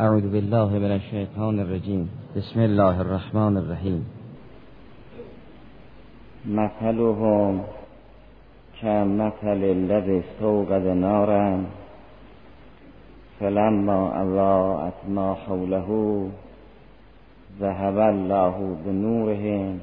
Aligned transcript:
اعوذ 0.00 0.28
بالله 0.32 0.78
من 0.78 0.90
الشیطان 0.90 1.60
الرجیم. 1.60 2.08
بسم 2.36 2.60
الله 2.60 3.00
الرحمن 3.00 3.56
الرحیم. 3.56 4.06
مثلهم 6.46 7.60
كمثل 8.80 9.60
الذي 9.64 10.18
استوقد 10.18 10.86
نارا 10.86 11.64
فلما 13.40 14.00
اضاءت 14.22 14.98
ما 15.08 15.34
حوله 15.34 15.88
ذهب 17.60 17.98
الله 17.98 18.76
بنورهم 18.84 19.80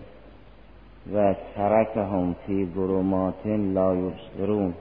و 1.14 1.34
ترکهم 1.56 2.36
فی 2.46 2.66
ظلمات 2.76 3.46
لا 3.46 3.96
یبصرون. 3.96 4.74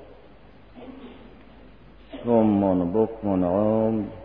ثم 2.24 2.60
بکم 2.92 3.44
عمر 3.44 4.17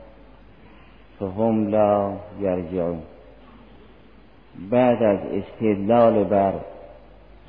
فهم 1.32 1.68
لا 1.68 2.14
یرجعون. 2.42 3.00
بعد 4.70 5.04
از 5.04 5.20
استدلال 5.20 6.24
بر 6.24 6.54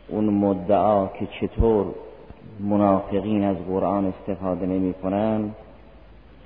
اون 0.08 0.24
مدعا 0.24 1.06
که 1.06 1.28
چطور 1.40 1.86
منافقین 2.60 3.44
از 3.44 3.56
قرآن 3.56 4.06
استفاده 4.06 4.66
نمی 4.66 4.94
کنن 4.94 5.50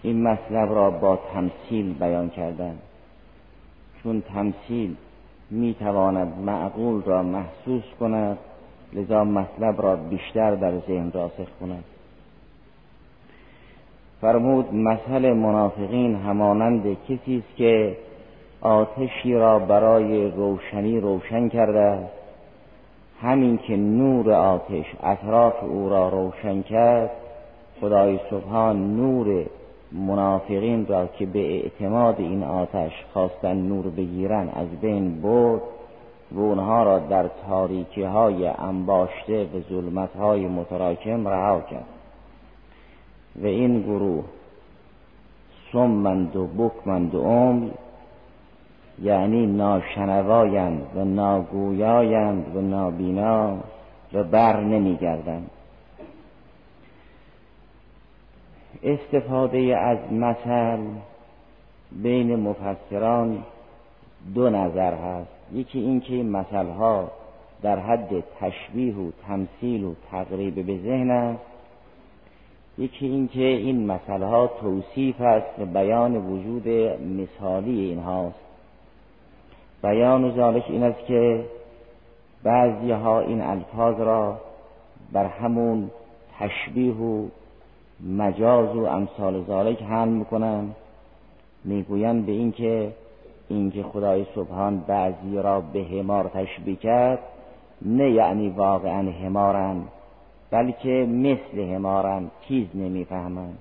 این 0.02 0.22
مطلب 0.22 0.74
را 0.74 0.90
با 0.90 1.18
تمثیل 1.34 1.94
بیان 1.94 2.30
کردن. 2.30 2.78
چون 4.02 4.20
تمثیل 4.20 4.96
می 5.50 5.74
تواند 5.74 6.32
معقول 6.46 7.02
را 7.02 7.22
محسوس 7.22 7.84
کند 8.00 8.38
لذا 8.92 9.24
مطلب 9.24 9.82
را 9.82 9.96
بیشتر 9.96 10.54
در 10.54 10.78
ذهن 10.78 11.10
راسخ 11.12 11.48
کند. 11.60 11.84
فرمود 14.20 14.74
مثل 14.74 15.32
منافقین 15.32 16.16
همانند 16.16 16.96
کسی 17.08 17.44
است 17.48 17.56
که 17.56 17.96
آتشی 18.60 19.34
را 19.34 19.58
برای 19.58 20.30
روشنی 20.30 21.00
روشن 21.00 21.48
کرده 21.48 21.98
همین 23.22 23.58
که 23.58 23.76
نور 23.76 24.32
آتش 24.32 24.86
اطراف 25.02 25.54
او 25.62 25.88
را 25.88 26.08
روشن 26.08 26.62
کرد 26.62 27.10
خدای 27.80 28.20
سبحان 28.30 28.96
نور 28.96 29.46
منافقین 29.92 30.86
را 30.86 31.06
که 31.06 31.26
به 31.26 31.38
اعتماد 31.38 32.14
این 32.18 32.44
آتش 32.44 32.92
خواستن 33.12 33.56
نور 33.56 33.88
بگیرن 33.88 34.48
از 34.48 34.80
بین 34.80 35.20
برد 35.20 35.62
و 36.32 36.40
اونها 36.40 36.82
را 36.82 36.98
در 36.98 37.30
تاریکی 37.48 38.02
های 38.02 38.46
انباشته 38.46 39.42
و 39.42 39.60
ظلمت 39.68 40.16
های 40.16 40.46
متراکم 40.46 41.28
رها 41.28 41.60
کرد. 41.60 41.97
و 43.42 43.46
این 43.46 43.82
گروه 43.82 44.24
سمند 45.72 46.36
و 46.36 46.46
بکمند 46.46 47.14
و 47.14 47.22
عمر 47.22 47.70
یعنی 49.02 49.46
ناشنوایند 49.46 50.86
و 50.94 51.04
ناگویایند 51.04 52.56
و 52.56 52.60
نابینا 52.60 53.56
و 54.12 54.24
بر 54.24 54.60
نمیگردند. 54.60 55.50
استفاده 58.82 59.76
از 59.76 60.12
مثل 60.12 60.78
بین 61.92 62.36
مفسران 62.36 63.44
دو 64.34 64.50
نظر 64.50 64.94
هست. 64.94 65.30
یکی 65.52 65.78
اینکه 65.78 66.14
این 66.14 66.30
مثل 66.30 66.66
ها 66.66 67.10
در 67.62 67.78
حد 67.78 68.24
تشبیه 68.40 68.94
و 68.94 69.10
تمثیل 69.26 69.84
و 69.84 69.94
تقریب 70.10 70.66
به 70.66 70.78
ذهن 70.78 71.10
است. 71.10 71.47
یکی 72.78 73.06
اینکه 73.06 73.40
این 73.40 73.86
مسئله 73.86 74.26
ها 74.26 74.46
توصیف 74.60 75.20
است 75.20 75.58
و 75.58 75.64
بیان 75.64 76.16
وجود 76.16 76.68
مثالی 77.18 77.80
اینهاست. 77.80 78.38
بیان 79.82 80.36
ذالک 80.36 80.64
این 80.68 80.82
است 80.82 81.06
که 81.06 81.44
بعضی 82.42 82.90
ها 82.90 83.20
این 83.20 83.40
الفاظ 83.40 84.00
را 84.00 84.40
بر 85.12 85.26
همون 85.26 85.90
تشبیه 86.38 86.94
و 86.94 87.26
مجاز 88.06 88.76
و 88.76 88.84
امثال 88.84 89.44
ذالک 89.44 89.82
حمل 89.82 90.08
می‌کنن. 90.08 90.68
می‌گویند 91.64 92.26
به 92.26 92.32
اینکه 92.32 92.92
اینکه 93.48 93.82
خدای 93.82 94.26
سبحان 94.34 94.78
بعضی 94.86 95.36
را 95.36 95.60
به 95.60 95.84
همار 95.84 96.30
تشبیه 96.34 96.76
کرد 96.76 97.18
نه 97.82 98.10
یعنی 98.10 98.48
واقعا 98.48 99.12
همارند 99.12 99.88
بلکه 100.50 101.06
مثل 101.08 101.74
همارم 101.74 102.30
چیز 102.48 102.66
نمی‌فهمند 102.74 103.58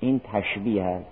این 0.00 0.20
تشبیه 0.32 0.84
است. 0.84 1.10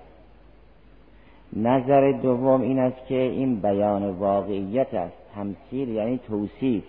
نظر 1.56 2.12
دوم 2.12 2.60
این 2.60 2.78
است 2.78 3.06
که 3.06 3.18
این 3.18 3.60
بیان 3.60 4.10
واقعیت 4.10 4.94
است. 4.94 5.16
تمثیل 5.34 5.88
یعنی 5.88 6.20
توصیف. 6.28 6.84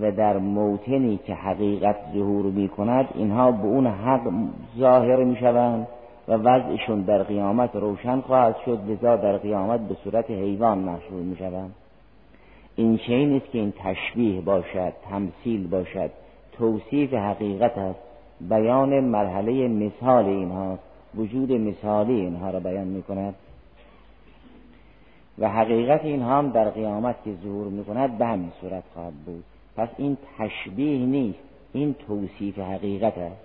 و 0.00 0.12
در 0.12 0.38
موتنی 0.38 1.20
که 1.26 1.34
حقیقت 1.34 1.96
ظهور 2.14 2.44
می 2.44 2.68
کند 2.68 3.08
اینها 3.14 3.52
به 3.52 3.64
اون 3.64 3.86
حق 3.86 4.32
ظاهر 4.78 5.24
می 5.24 5.36
شوند 5.36 5.86
و 6.28 6.32
وضعشون 6.32 7.00
در 7.00 7.22
قیامت 7.22 7.76
روشن 7.76 8.20
خواهد 8.20 8.56
شد 8.64 8.78
لذا 8.88 9.16
در 9.16 9.36
قیامت 9.36 9.80
به 9.80 9.96
صورت 10.04 10.30
حیوان 10.30 10.78
محصول 10.78 11.22
می 11.22 11.36
شوند 11.36 11.74
این 12.76 12.98
چه 12.98 13.12
نیست 13.12 13.50
که 13.50 13.58
این 13.58 13.72
تشبیه 13.78 14.40
باشد 14.40 14.92
تمثیل 15.10 15.66
باشد؟ 15.66 16.10
توصیف 16.62 17.14
حقیقت 17.14 17.78
است. 17.78 17.98
بیان 18.40 19.00
مرحله 19.00 19.68
مثال 19.68 20.24
اینها 20.24 20.78
وجود 21.14 21.52
مثالی 21.52 22.20
اینها 22.20 22.50
را 22.50 22.60
بیان 22.60 22.86
می 22.86 23.02
کند 23.02 23.34
و 25.38 25.48
حقیقت 25.48 26.04
اینها 26.04 26.38
هم 26.38 26.50
در 26.50 26.70
قیامت 26.70 27.16
که 27.24 27.30
ظهور 27.42 27.66
می 27.66 27.84
کند 27.84 28.18
به 28.18 28.26
همین 28.26 28.52
صورت 28.60 28.82
خواهد 28.94 29.12
بود. 29.12 29.44
پس 29.76 29.88
این 29.98 30.16
تشبیه 30.38 31.06
نیست 31.06 31.38
این 31.72 31.94
توصیف 31.94 32.58
حقیقت 32.58 33.18
است. 33.18 33.40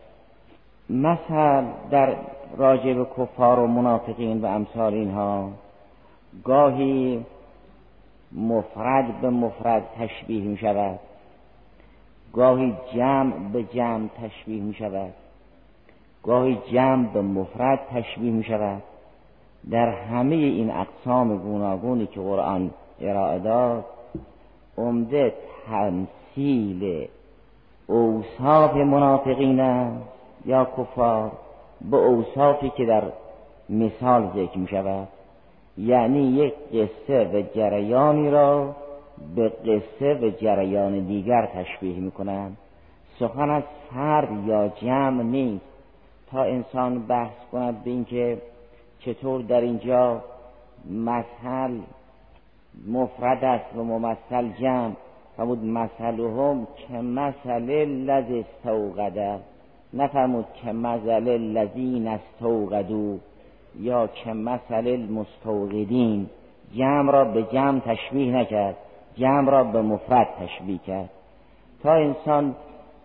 مثل 0.89 1.65
در 1.91 2.15
راجع 2.57 2.93
به 2.93 3.05
کفار 3.17 3.59
و 3.59 3.67
منافقین 3.67 4.41
و 4.41 4.45
امثال 4.45 4.93
اینها 4.93 5.49
گاهی 6.43 7.25
مفرد 8.31 9.21
به 9.21 9.29
مفرد 9.29 9.83
تشبیه 9.99 10.43
می 10.43 10.57
شود 10.57 10.99
گاهی 12.33 12.73
جمع 12.95 13.33
به 13.53 13.63
جمع 13.63 14.07
تشبیه 14.07 14.63
می 14.63 14.73
شود. 14.73 15.13
گاهی 16.23 16.57
جمع 16.71 17.07
به 17.13 17.21
مفرد 17.21 17.79
تشبیه 17.91 18.31
می 18.31 18.43
شود. 18.43 18.83
در 19.69 19.89
همه 19.89 20.35
این 20.35 20.71
اقسام 20.71 21.37
گوناگونی 21.37 22.07
که 22.07 22.19
قرآن 22.19 22.71
ارائه 23.01 23.39
داد 23.39 23.85
عمده 24.77 25.33
تمثیل 25.67 27.07
اوصاف 27.87 28.75
منافقین 28.75 29.59
یا 30.45 30.67
کفار 30.77 31.31
به 31.91 31.97
اوصافی 31.97 32.69
که 32.77 32.85
در 32.85 33.03
مثال 33.69 34.29
ذکر 34.35 34.57
می 34.57 34.67
شود. 34.67 35.07
یعنی 35.77 36.19
یک 36.19 36.53
قصه 36.73 37.29
و 37.33 37.41
جریانی 37.55 38.29
را 38.29 38.75
به 39.35 39.49
قصه 39.49 40.13
و 40.13 40.29
جریان 40.29 40.99
دیگر 40.99 41.45
تشبیه 41.45 41.99
می‌کنند. 41.99 42.57
سخن 43.19 43.49
از 43.49 43.63
فرد 43.93 44.47
یا 44.47 44.67
جمع 44.67 45.23
نیست. 45.23 45.65
تا 46.31 46.43
انسان 46.43 47.07
بحث 47.07 47.45
کند 47.51 47.83
به 47.83 47.89
اینکه 47.89 48.41
چطور 48.99 49.41
در 49.41 49.61
اینجا 49.61 50.21
مثل 50.89 51.79
مفرد 52.87 53.43
است 53.43 53.75
و 53.75 53.83
ممثل 53.83 54.49
جمع. 54.61 54.91
فرمود 55.37 55.63
مثلهم 55.63 56.67
که 56.87 56.93
مثل 56.93 57.85
لذ 57.85 58.45
استوقده 58.45 59.39
نفرمود 59.93 60.45
که 60.63 60.71
مثل 60.71 61.37
لذین 61.37 62.07
استوقدو 62.07 63.17
یا 63.79 64.07
که 64.07 64.33
مثل 64.33 64.87
المستوقدین. 64.87 66.29
جمع 66.75 67.11
را 67.11 67.25
به 67.25 67.43
جمع 67.43 67.79
تشبیه 67.79 68.35
نکرد. 68.35 68.75
جمع 69.17 69.51
را 69.51 69.63
به 69.63 69.81
مفرد 69.81 70.27
تشبیه 70.39 70.77
کرد. 70.87 71.09
تا 71.83 71.93
انسان 71.93 72.55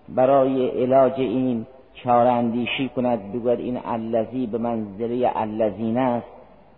برای 0.09 0.69
علاج 0.83 1.13
این 1.21 1.67
چاره 1.95 2.31
اندیشی 2.31 2.89
کند 2.89 3.33
بگوید 3.33 3.59
این 3.59 3.79
الذی 3.85 4.47
به 4.47 4.59
منزله 4.59 5.33
الذین 5.35 5.99
است 5.99 6.27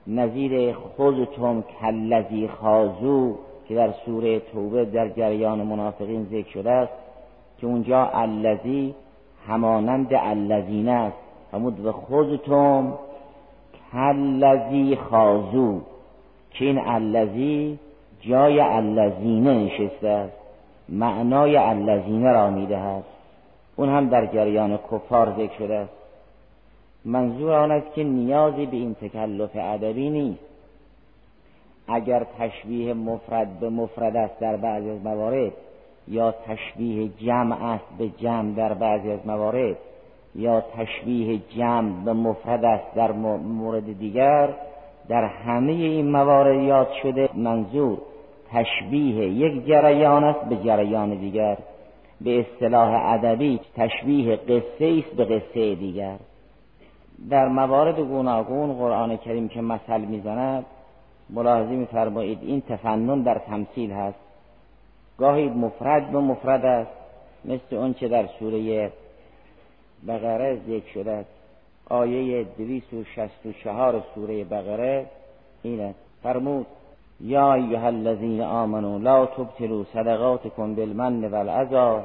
نظیر 0.07 0.73
خودتون 0.73 1.65
کلذی 1.81 2.49
خازو 2.49 3.35
که 3.69 3.75
در 3.75 3.93
سوره 4.07 4.41
توبه 4.41 4.85
در 4.85 5.09
جریان 5.09 5.63
منافقین 5.63 6.25
ذکر 6.25 6.51
شده 6.51 6.71
است 6.71 6.93
که 7.59 7.67
اونجا 7.67 8.07
الذی 8.07 8.95
همانند 9.49 10.09
الذین 10.13 10.89
است. 10.89 11.17
همود 11.53 11.77
به 11.77 11.93
خودتون 11.93 12.93
کلذی 13.93 14.97
خازو 14.97 15.81
که 16.51 16.65
این 16.65 16.79
الذی 16.79 17.79
جای 18.29 18.61
الذینه 18.61 19.55
نشسته 19.55 20.09
است. 20.09 20.37
معنای 20.89 21.57
الذینه 21.57 22.33
را 22.33 22.51
می‌دهد. 22.51 23.05
اون 23.77 23.89
هم 23.89 24.09
در 24.09 24.27
جریان 24.27 24.79
کفار 24.93 25.33
ذکر 25.39 25.59
شده 25.59 25.75
است. 25.75 25.93
منظور 27.05 27.53
آن 27.53 27.71
است 27.71 27.95
که 27.95 28.05
نیازی 28.05 28.67
به 28.67 28.77
این 28.77 28.95
تکلف 28.95 29.51
ادبی 29.55 30.11
نیست. 30.11 30.45
اگر 31.89 32.27
تشبیه 32.39 32.95
مفرد 32.95 33.61
به 33.61 33.69
مفرد 33.69 34.17
است 34.17 34.41
در 34.41 34.57
بعضی 34.57 34.91
از 34.91 35.05
موارد 35.05 35.53
یا 36.09 36.35
تشبیه 36.47 37.09
جمع 37.09 37.65
است 37.65 37.85
به 37.99 38.09
جمع 38.09 38.55
در 38.55 38.75
بعضی 38.75 39.11
از 39.11 39.27
موارد 39.27 39.77
یا 40.35 40.61
تشبیه 40.61 41.41
جمع 41.57 42.05
به 42.05 42.13
مفرد 42.13 42.65
است 42.65 42.95
در 42.95 43.13
مورد 43.13 43.99
دیگر 43.99 44.49
در 45.09 45.25
همه 45.25 45.73
این 45.73 46.11
موارد 46.11 46.63
یاد 46.63 46.89
شده 47.03 47.29
منظور 47.35 47.99
تشبیه 48.55 49.29
یک 49.29 49.67
جریان 49.67 50.25
است 50.25 50.49
به 50.49 50.57
جریان 50.57 51.15
دیگر. 51.15 51.59
به 52.21 52.41
اصطلاح 52.41 53.13
ادبی 53.13 53.61
تشبیه 53.77 54.37
قصه 54.37 55.03
است 55.05 55.17
به 55.17 55.25
قصه 55.25 55.75
دیگر. 55.75 56.17
در 57.31 57.49
موارد 57.49 58.01
گوناگون 58.01 58.73
قرآن 58.73 59.17
کریم 59.17 59.49
که 59.49 59.61
مثل 59.61 60.01
می‌زند 60.01 60.65
ملاحظه 61.31 61.71
میفرمایید 61.71 62.39
این 62.43 62.61
تفنن 62.61 63.23
در 63.23 63.39
تمثیل 63.39 63.91
هست. 63.91 64.19
گاهی 65.19 65.49
مفرد 65.49 66.11
به 66.11 66.19
مفرد 66.19 66.65
است 66.65 66.91
مثل 67.45 67.77
اون 67.77 67.95
چه 67.95 68.09
در 68.09 68.27
سوره 68.39 68.93
بقره 70.09 70.59
ذکر 70.69 70.93
شده 70.95 71.11
است. 71.11 71.31
آیه 71.91 72.45
264 72.59 74.03
سوره 74.15 74.45
بقره 74.45 75.07
این 75.63 75.81
است. 75.81 75.99
فرمود 76.23 76.67
یا 77.21 77.55
ایها 77.55 77.87
الذین 77.87 78.41
آمنوا 78.41 78.99
لا 78.99 79.27
تبطلوا 79.27 79.85
صدقاتکم 79.93 80.75
بالمن 80.75 81.25
والعزا 81.33 82.03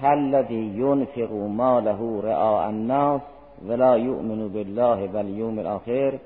کالذی 0.00 0.72
ينفق 0.76 1.32
ماله 1.32 2.20
رعاء 2.24 2.68
الناس 2.68 3.20
ولا 3.68 3.96
یؤمن 3.96 4.48
بالله 4.48 5.08
والیوم 5.14 5.58
الاخر 5.58 6.18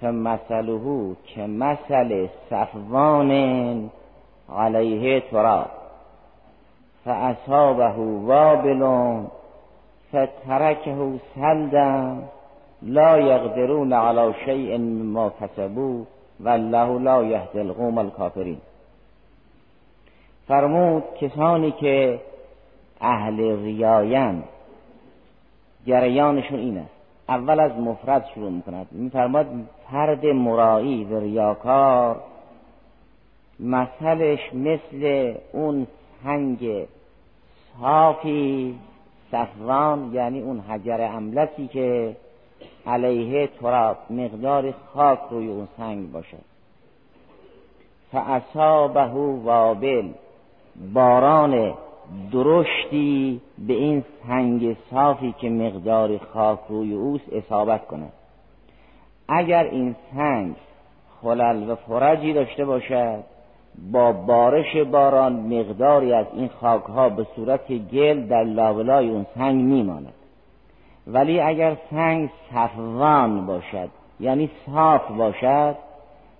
فمثله 0.00 1.16
که 1.34 1.46
مثل 1.46 2.28
صفوان 2.50 3.30
علیه 4.58 5.20
تراب 5.30 5.66
فاصابه 7.04 7.94
وابل 8.26 8.82
فترکه 10.12 11.20
سلدا 11.34 12.22
لا 12.82 13.18
یقدرون 13.18 13.92
علی 13.92 14.34
شیء 14.44 14.78
مما 14.78 15.30
کسبوا 15.40 16.04
والله 16.42 16.98
لا 16.98 17.24
یهدی 17.24 17.58
القوم 17.58 17.98
الکافرین 17.98 18.58
فرمود 20.48 21.04
کسانی 21.20 21.70
که 21.70 22.20
اهل 23.00 23.62
ریاین 23.64 24.42
جریانشون 25.86 26.58
این 26.58 26.78
است 26.78 26.90
اول 27.28 27.60
از 27.60 27.72
مفرد 27.72 28.26
شروع 28.34 28.50
می‌کند. 28.50 28.86
میفرماد 28.90 29.46
فرد 29.90 30.26
مرایی 30.26 31.04
و 31.04 31.20
ریاکار 31.20 32.20
مثلش 33.60 34.54
مثل 34.54 35.34
اون 35.52 35.86
سنگ 36.24 36.86
صافی 37.80 38.78
صفوان 39.30 40.10
یعنی 40.14 40.40
اون 40.40 40.60
حجر 40.60 41.00
املسی 41.00 41.66
که 41.68 42.16
علیه 42.86 43.46
تراب 43.46 43.96
مقدار 44.10 44.74
خاک 44.94 45.18
روی 45.30 45.48
اون 45.48 45.68
سنگ 45.76 46.12
باشد 46.12 46.44
فاصابه 48.12 49.10
وابل 49.44 50.08
باران 50.94 51.74
درشتی 52.32 53.40
به 53.66 53.72
این 53.72 54.04
سنگ 54.26 54.76
صافی 54.90 55.34
که 55.40 55.50
مقدار 55.50 56.18
خاک 56.18 56.58
روی 56.68 56.92
اوست 56.92 57.32
اصابت 57.32 57.86
کند 57.86 58.12
اگر 59.28 59.64
این 59.64 59.96
سنگ 60.14 60.54
خلل 61.22 61.70
و 61.70 61.74
فرجی 61.74 62.32
داشته 62.32 62.64
باشد 62.64 63.24
با 63.92 64.12
بارش 64.12 64.76
باران 64.76 65.32
مقداری 65.32 66.12
از 66.12 66.26
این 66.32 66.48
خاکها 66.60 67.08
به 67.08 67.26
صورت 67.36 67.72
گل 67.72 68.26
در 68.26 68.44
لابلای 68.44 69.10
اون 69.10 69.26
سنگ 69.34 69.64
میماند. 69.64 70.12
ولی 71.06 71.40
اگر 71.40 71.76
سنگ 71.90 72.30
صفوان 72.50 73.46
باشد 73.46 73.88
یعنی 74.20 74.50
صاف 74.66 75.10
باشد 75.10 75.76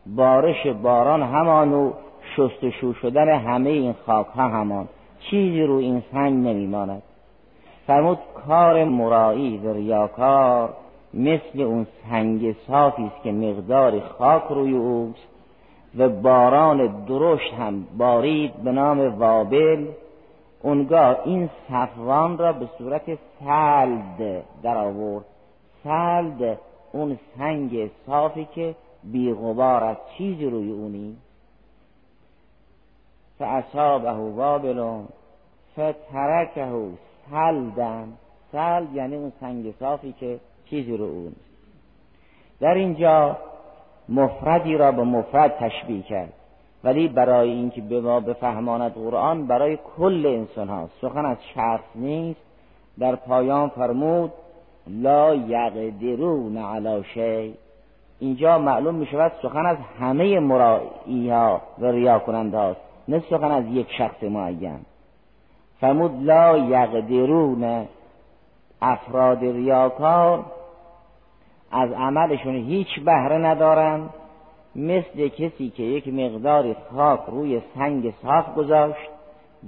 بارش 0.07 0.67
باران 0.67 1.23
همانو 1.23 1.93
شستشو 2.37 2.93
شدن 2.93 3.29
همه 3.29 3.71
این 3.71 3.95
خاک 4.07 4.27
ها 4.27 4.49
همان 4.49 4.89
چیزی 5.31 5.63
رو 5.63 5.75
این 5.75 6.03
سنگ 6.13 6.47
نمیماند. 6.47 7.03
فرمود 7.87 8.19
کار 8.47 8.85
مرایی 8.85 9.59
و 9.59 9.73
ریاکار 9.73 10.75
مثل 11.15 11.61
اون 11.61 11.87
سنگ 12.11 12.57
صافی 12.67 13.05
است 13.05 13.23
که 13.23 13.33
مقدار 13.33 14.01
خاک 14.01 14.43
روی 14.51 14.73
اوست 14.73 15.29
و 15.99 16.09
باران 16.09 17.05
درشت 17.09 17.55
هم 17.55 17.87
بارید 17.99 18.55
به 18.65 18.73
نام 18.73 19.19
وابل 19.19 19.87
اونگاه 20.63 21.21
این 21.25 21.51
صفوان 21.69 22.39
را 22.39 22.53
به 22.53 22.69
صورت 22.79 23.19
سلد 23.41 24.45
در 24.63 24.77
آورد 24.77 25.25
سلد 25.85 26.59
اون 26.93 27.19
سنگ 27.39 27.91
صافی 28.07 28.49
که 28.55 28.75
بیغبار 29.05 29.85
از 29.85 29.97
چیزی 30.19 30.47
روی 30.47 30.71
اونی. 30.71 31.17
فاصابه 33.39 34.11
وابل 34.11 35.03
فترکه 35.73 36.69
سلدن 37.31 38.13
سلد 38.53 38.95
یعنی 38.95 39.17
اون 39.17 39.33
سنگ 39.41 39.75
صافی 39.81 40.13
که 40.13 40.41
چیزی 40.71 40.97
رو 40.97 41.05
اون. 41.05 41.33
در 42.61 42.75
اینجا 42.75 43.39
مفردی 44.09 44.77
را 44.77 44.93
به 44.93 45.03
مفرد 45.03 45.57
تشبیه 45.59 46.03
کرد. 46.03 46.33
ولی 46.85 47.09
برای 47.09 47.51
اینکه 47.51 47.81
به 47.81 48.01
ما 48.01 48.21
بفهماند 48.21 48.93
قرآن 48.93 49.47
برای 49.47 49.79
کل 49.97 50.27
انسان 50.27 50.69
ها 50.69 50.89
سخن 51.01 51.25
از 51.25 51.37
شخص 51.55 51.85
نیست. 51.95 52.41
در 52.99 53.17
پایان 53.17 53.69
فرمود 53.69 54.33
لا 54.87 55.35
یقدرون 55.35 56.57
علی 56.57 57.05
شی. 57.15 57.55
اینجا 58.19 58.59
معلوم 58.59 58.95
می 58.95 59.07
شود 59.07 59.33
سخن 59.43 59.67
از 59.67 59.77
همه 60.01 60.41
مرایی 60.41 61.31
ها 61.31 61.61
و 61.79 61.87
ریا 61.87 62.19
کننده 62.19 62.57
هاست 62.57 62.81
نه 63.09 63.23
سخن 63.31 63.51
از 63.51 63.65
یک 63.67 63.87
شخص 63.99 64.23
معین. 64.23 64.81
فرمود 65.81 66.23
لا 66.23 66.57
یقدرون 66.57 67.89
افراد 68.83 69.39
ریاکار 69.39 70.45
از 71.73 71.93
عملشون 71.93 72.55
هیچ 72.55 73.01
بهره 73.05 73.39
ندارند. 73.39 74.11
مثل 74.77 75.29
کسی 75.29 75.71
که 75.71 75.83
یک 75.83 76.09
مقدار 76.09 76.77
خاک 76.93 77.21
روی 77.29 77.61
سنگ 77.75 78.15
صاف 78.23 78.55
گذاشت 78.55 79.11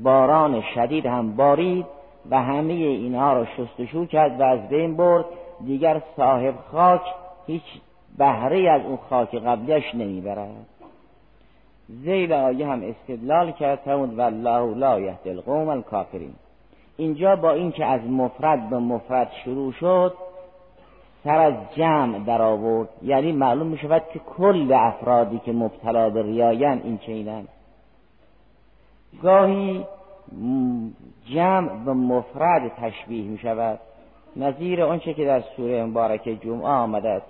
باران 0.02 0.62
شدید 0.75 1.07
هم 1.07 1.37
بارید 1.37 1.87
و 2.31 2.43
همه 2.43 2.73
اینها 2.73 3.33
را 3.33 3.45
شستشو 3.45 4.07
کرد 4.07 4.40
و 4.40 4.43
از 4.43 4.69
بین 4.69 4.97
برد. 4.97 5.25
دیگر 5.64 6.02
صاحب 6.17 6.55
خاک 6.73 7.00
هیچ 7.47 7.62
بهره 8.19 8.71
از 8.71 8.83
اون 8.87 8.99
خاک 9.11 9.35
قبلش 9.35 9.95
نمی‌برد. 9.95 10.67
زیل 11.88 12.33
آیه 12.33 12.67
هم 12.67 12.83
استدلال 12.83 13.52
کرد 13.52 13.78
فرمود 13.78 14.19
والله 14.19 14.75
لا 14.75 15.00
یهدی 15.00 15.31
القوم 15.31 15.69
الکافرین. 15.69 16.35
اینجا 16.97 17.37
با 17.37 17.50
اینکه 17.50 17.85
از 17.85 18.00
مفرد 18.00 18.71
به 18.71 18.78
مفرد 18.78 19.31
شروع 19.45 19.73
شد 19.73 20.14
سر 21.25 21.38
از 21.38 21.54
جمع 21.76 22.19
در 22.19 22.43
آورد 22.43 22.88
یعنی 23.02 23.33
معلوم 23.33 23.66
می 23.66 23.78
شود 23.78 24.02
که 24.12 24.19
کل 24.19 24.73
افرادی 24.73 25.38
که 25.38 25.52
مبتلا 25.52 26.11
به 26.11 26.23
ریاین 26.23 26.81
این 26.85 26.99
چینن. 26.99 27.45
گاهی 29.23 29.85
جمع 31.35 31.85
به 31.85 31.93
مفرد 31.93 32.73
تشبیه 32.76 33.25
می 33.25 33.38
شود 33.38 33.78
نظیر 34.37 34.83
آنچه 34.83 35.14
که 35.14 35.25
در 35.25 35.43
سوره 35.57 35.85
مبارکه 35.85 36.37
جمعه 36.37 36.66
آمده 36.66 37.23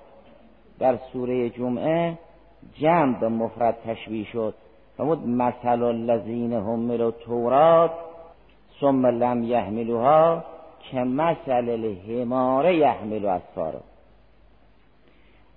در 0.78 0.98
سوره 1.12 1.50
جمعه 1.50 2.18
جمع 2.74 3.20
به 3.20 3.28
مفرد 3.28 3.76
تشبیه 3.86 4.24
شد. 4.24 4.54
فرمود 4.96 5.28
مثل 5.28 5.82
الذین 5.82 6.52
حملوا 6.52 7.10
تورات 7.10 7.90
ثم 8.80 9.06
لم 9.06 9.42
یحملوها 9.42 10.44
که 10.90 10.96
مثل 10.96 11.68
الحمار 11.68 12.72
یحمل 12.72 13.26
اسفارا 13.26 13.80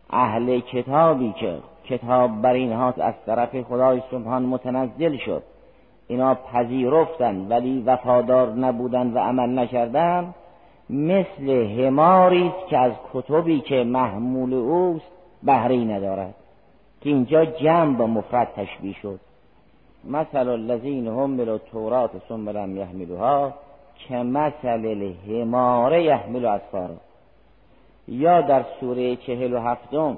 اهل 0.10 0.60
کتابی 0.60 1.34
که 1.40 1.58
کتاب 1.86 2.42
بر 2.42 2.54
اینها 2.54 2.94
از 2.98 3.14
طرف 3.26 3.62
خدای 3.62 4.02
سبحان 4.12 4.44
متنزل 4.44 5.18
شد. 5.18 5.44
اینا 6.08 6.36
پذیرفتن 6.36 7.48
ولی 7.50 7.84
وفادار 7.86 8.50
نبودن 8.50 9.14
و 9.14 9.20
عمل 9.20 9.60
نکردن. 9.60 10.34
مثل 10.90 11.66
حماری 11.66 12.48
است 12.48 12.68
که 12.68 12.78
از 12.78 12.92
کتبی 13.14 13.60
که 13.60 13.84
محمول 13.84 14.54
اوست 14.54 15.12
بهره 15.44 15.76
ندارد. 15.76 16.34
که 17.02 17.10
اینجا 17.10 17.46
جمع 17.46 17.98
با 17.98 18.08
مفرد 18.08 18.48
تشبیه 18.56 18.94
شد. 18.94 19.20
مثل 20.10 20.50
الذین 20.50 21.08
حملوا 21.08 21.54
التورات 21.54 22.12
ثم 22.30 22.50
لم 22.50 22.78
یحملوها. 22.78 23.54
که 23.98 24.16
مثل 24.16 24.86
الحمار 24.86 26.00
یحمل 26.00 26.46
اسفارا 26.46 26.96
یا 28.08 28.42
در 28.42 28.66
سوره 28.80 29.16
چهل 29.16 29.54
و 29.54 29.60
هفتم 29.60 30.18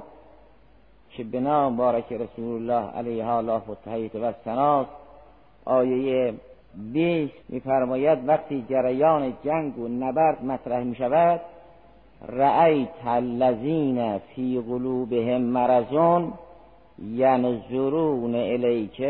که 1.09 1.24
بنا 1.24 1.69
بارک 1.69 2.13
رسول 2.13 2.55
الله 2.55 2.91
علیه 2.91 3.27
الله 3.27 3.62
و 3.62 3.75
تحییت 3.86 4.15
و 4.15 4.33
سناست 4.45 4.89
آیه 5.65 6.33
بیست 6.93 7.33
میفرماید 7.50 8.27
وقتی 8.27 8.65
جریان 8.69 9.33
جنگ 9.43 9.79
و 9.79 9.88
نبرد 9.88 10.43
مطرح 10.43 10.83
می 10.83 10.95
شود 10.95 11.41
رأیت 12.27 13.05
الذین 13.05 14.17
فی 14.17 14.63
قلوبهم 14.67 15.41
مرضون 15.41 16.33
ینظرون 17.03 18.36
الیک 18.36 19.01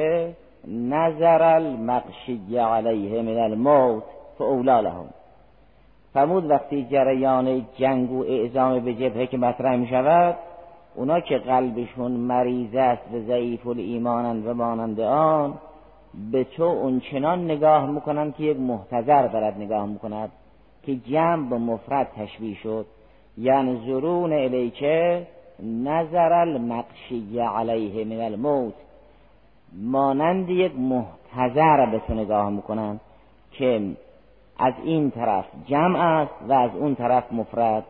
نظر 0.68 1.44
المقشی 1.44 2.58
علیه 2.58 3.22
من 3.22 3.38
الموت. 3.38 4.04
فاولا 4.39 4.79
لهم 4.79 5.05
فرمود 6.13 6.50
وقتی 6.50 6.88
جریان 6.91 7.65
جنگ 7.77 8.12
و 8.12 8.24
اعزام 8.24 8.79
به 8.79 8.93
جبهه 8.93 9.25
که 9.25 9.38
مطرح 9.38 9.75
می 9.75 9.88
شود 9.88 10.36
اونا 10.96 11.19
که 11.19 11.38
قلبشون 11.38 12.12
مریض 12.12 12.75
است 12.75 13.13
و 13.13 13.19
ضعیف 13.19 13.67
الایمانند 13.67 14.48
و 14.48 14.53
مانند 14.53 15.00
آن 15.00 15.53
به 16.31 16.43
تو 16.43 16.63
اونچنان 16.63 17.46
نگاه 17.46 17.91
می‌کنند 17.91 18.36
که 18.36 18.43
یک 18.43 18.58
محتضر 18.60 19.27
دارد 19.27 19.58
نگاه 19.58 19.86
می‌کند 19.86 20.29
که 20.86 20.96
جمع 20.96 21.50
به 21.50 21.58
مفرد 21.58 22.08
تشبیه 22.17 22.55
شد. 22.55 22.86
یعنی 23.38 23.81
زرون 23.86 24.34
الیکه 24.34 25.27
نظر 25.63 26.34
المقشی 26.34 27.39
علیه 27.39 28.05
من 28.05 28.22
الموت. 28.22 28.74
مانند 29.81 30.50
یک 30.50 30.72
محتضر 30.75 31.86
به 31.86 32.01
تو 32.08 32.13
نگاه 32.13 32.50
می‌کنند 32.50 33.00
که 33.51 33.81
از 34.60 34.74
این 34.84 35.12
طرف 35.12 35.46
جمع 35.66 36.00
است 36.00 36.34
و 36.48 36.54
از 36.54 36.72
اون 36.75 36.96
طرف 36.96 37.24
مفرد. 37.32 37.84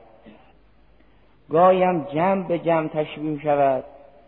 گایم 1.49 2.03
جمع 2.13 2.47
به 2.47 2.59
جمع 2.59 2.87
تشبیه 2.87 3.39
شود. 3.39 3.83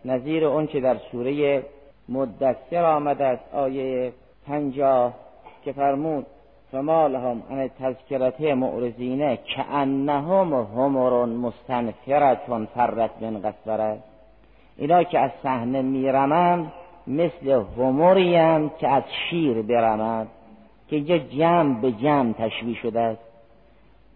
نظیر 0.05 0.45
اون 0.45 0.67
که 0.67 0.79
در 0.79 0.97
سوره 1.11 1.63
مدثر 2.09 2.85
آمده 2.85 3.25
است 3.25 3.55
آیه 3.55 4.13
پنجاه 4.47 5.13
که 5.63 5.71
فرمود 5.71 6.25
فما 6.71 7.07
لهم 7.07 7.43
ان 7.49 7.67
تذکرته 7.79 8.53
معرزینه 8.53 9.37
که 9.37 9.71
انهم 9.71 10.53
همرون 10.53 11.29
مستنفرتون 11.29 12.65
فرت 12.65 13.11
من 13.21 13.41
قصوره 13.41 13.97
اینا 14.77 15.03
که 15.03 15.19
از 15.19 15.31
صحنه 15.43 15.81
میرمند 15.81 16.71
مثل 17.07 17.63
هموریم 17.77 18.69
که 18.69 18.87
از 18.87 19.03
شیر 19.29 19.61
برمند. 19.61 20.27
که 20.91 20.97
اینجا 20.97 21.17
جمع 21.17 21.81
به 21.81 21.91
جمع 21.91 22.33
تشبیه 22.33 22.75
شده 22.75 22.99
است. 22.99 23.21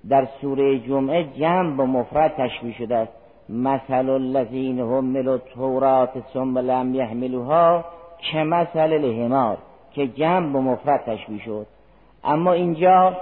در 0.10 0.28
سوره 0.42 0.80
جمعه 0.80 1.24
جمع 1.24 1.78
به 1.78 1.86
مفرد 1.86 2.34
تشبیه 2.38 2.74
شده 2.74 2.96
است. 2.96 3.12
مثل 3.50 4.10
الذین 4.10 4.80
حملوا 4.80 5.34
التورات 5.34 6.10
ثم 6.34 6.58
لم 6.58 6.96
یحملوها 6.96 7.86
که 8.18 8.38
مثل 8.38 8.80
الحمار 8.80 9.58
که 9.92 10.08
جمع 10.08 10.54
به 10.54 10.60
مفرد 10.60 11.04
تشبیه 11.06 11.44
شد. 11.46 11.68
اما 12.24 12.52
اینجا 12.54 13.18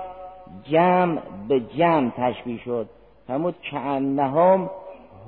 جمع 0.63 1.17
به 1.47 1.59
جمع 1.59 2.11
تشبیه 2.17 2.57
شد. 2.57 2.89
فرمود 3.27 3.55
که 3.61 3.79
انهم 3.79 4.69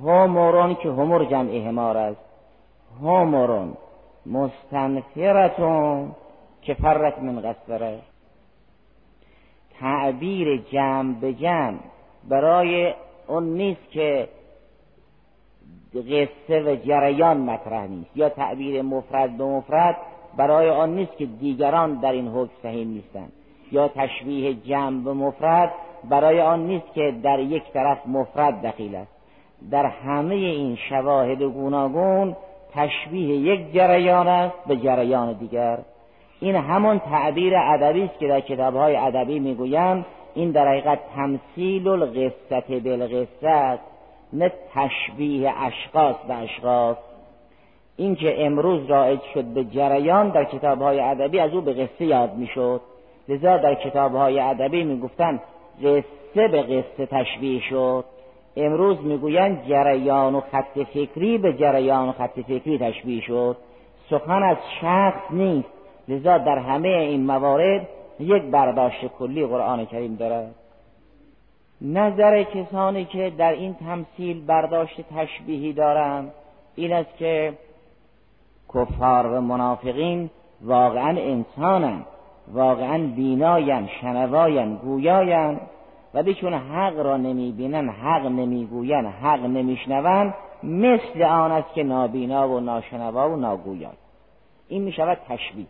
همورون 0.05 0.75
که 0.75 0.89
همور 0.89 1.25
جمع 1.25 1.67
حمار 1.67 1.97
است. 1.97 2.21
همورون 3.01 3.73
مستنفرتون 4.25 6.11
که 6.61 6.73
فرت 6.73 7.19
من 7.19 7.41
قصره 7.41 7.99
تعبیر 9.79 10.57
جمع 10.57 11.13
به 11.13 11.33
جمع. 11.33 11.77
برای 12.29 12.93
اون 13.27 13.43
نیست 13.43 13.91
که 13.91 14.27
قصه 15.95 16.61
و 16.61 16.75
جریان 16.75 17.37
مطرح 17.37 17.87
نیست 17.87 18.17
یا 18.17 18.29
تعبیر 18.29 18.81
مفرد 18.81 19.37
به 19.37 19.43
مفرد 19.43 19.97
برای 20.37 20.69
آن 20.69 20.95
نیست 20.95 21.17
که 21.17 21.25
دیگران 21.25 21.93
در 21.95 22.11
این 22.11 22.27
حکم 22.27 22.51
صحیح 22.63 22.85
نیستند. 22.85 23.31
یا 23.71 23.87
تشبیه 23.87 24.53
جمع 24.53 25.03
به 25.03 25.13
مفرد 25.13 25.71
برای 26.09 26.41
آن 26.41 26.67
نیست 26.67 26.93
که 26.93 27.15
در 27.23 27.39
یک 27.39 27.63
طرف 27.73 28.07
مفرد 28.07 28.61
دخیل 28.61 28.95
است. 28.95 29.11
در 29.71 29.85
همه 29.85 30.35
این 30.35 30.75
شواهد 30.89 31.41
گوناگون 31.41 32.35
تشبیه 32.73 33.35
یک 33.35 33.73
جریان 33.73 34.27
است 34.27 34.55
به 34.67 34.77
جریان 34.77 35.33
دیگر. 35.33 35.79
این 36.39 36.55
همون 36.55 36.99
تعبیر 36.99 37.53
ادبی 37.57 38.03
است 38.03 38.19
که 38.19 38.27
در 38.27 38.39
کتابهای 38.39 38.95
ادبی 38.95 39.39
می‌گویند 39.39 40.05
این 40.35 40.51
در 40.51 40.67
حقیقت 40.67 40.99
تمثیل 41.15 41.87
القصت 41.87 42.71
بالقصت 42.71 43.79
نه 44.33 44.51
تشبیه 44.73 45.53
اشخاص 45.57 46.15
به 46.27 46.33
اشخاص. 46.33 46.97
این 47.97 48.15
که 48.15 48.45
امروز 48.45 48.85
رایج 48.85 49.19
شد 49.33 49.43
به 49.43 49.63
جریان 49.63 50.29
در 50.29 50.43
کتابهای 50.43 50.99
ادبی 50.99 51.39
از 51.39 51.53
او 51.53 51.61
به 51.61 51.73
قصه 51.73 52.05
یاد 52.05 52.33
می‌شد. 52.33 52.81
لذا 53.29 53.57
در 53.57 53.75
کتابهای 53.75 54.39
ادبی 54.39 54.83
می‌گفتند 54.83 55.41
قصه 55.83 56.47
به 56.47 56.61
قصه 56.61 57.05
تشبیه 57.05 57.61
شد. 57.61 58.05
امروز 58.57 58.97
می‌گویند 59.03 59.67
جریان 59.69 60.35
و 60.35 60.41
خط 60.41 60.79
فکری 60.93 61.37
به 61.37 61.53
جریان 61.53 62.09
و 62.09 62.11
خط 62.11 62.39
فکری 62.39 62.79
تشبیه 62.79 63.21
شد. 63.21 63.57
سخن 64.09 64.43
از 64.43 64.57
شخص 64.81 65.31
نیست. 65.31 65.74
لذا 66.07 66.37
در 66.37 66.57
همه 66.57 66.87
این 66.87 67.25
موارد 67.25 67.87
یک 68.19 68.43
برداشت 68.43 69.05
کلی 69.07 69.45
قرآن 69.45 69.85
کریم 69.85 70.15
دارد 70.15 70.55
نظر 71.81 72.43
کسانی 72.43 73.05
که 73.05 73.33
در 73.37 73.51
این 73.51 73.73
تمثیل 73.73 74.45
برداشت 74.45 75.01
تشبیهی 75.15 75.73
دارند 75.73 76.31
این 76.75 76.93
است 76.93 77.17
که 77.17 77.53
کفار 78.73 79.25
و 79.25 79.41
منافقین 79.41 80.29
واقعا 80.61 81.09
انسانند 81.09 82.05
واقعا 82.53 82.97
بیناین 83.15 83.87
شنواین 84.01 84.75
گویاین 84.75 85.59
و 86.13 86.23
چون 86.23 86.53
حق 86.53 86.99
را 86.99 87.17
نمی‌بینن 87.17 87.89
حق 87.89 88.25
نمی‌گوین 88.25 89.05
حق 89.05 89.45
نمیشنون 89.45 90.33
مثل 90.63 91.23
آن 91.23 91.51
است 91.51 91.73
که 91.73 91.83
نابینا 91.83 92.49
و 92.49 92.59
ناشنوا 92.59 93.29
و 93.29 93.35
ناگویا 93.35 93.91
این 94.67 94.83
می‌شود 94.83 95.17
تشبیه. 95.27 95.65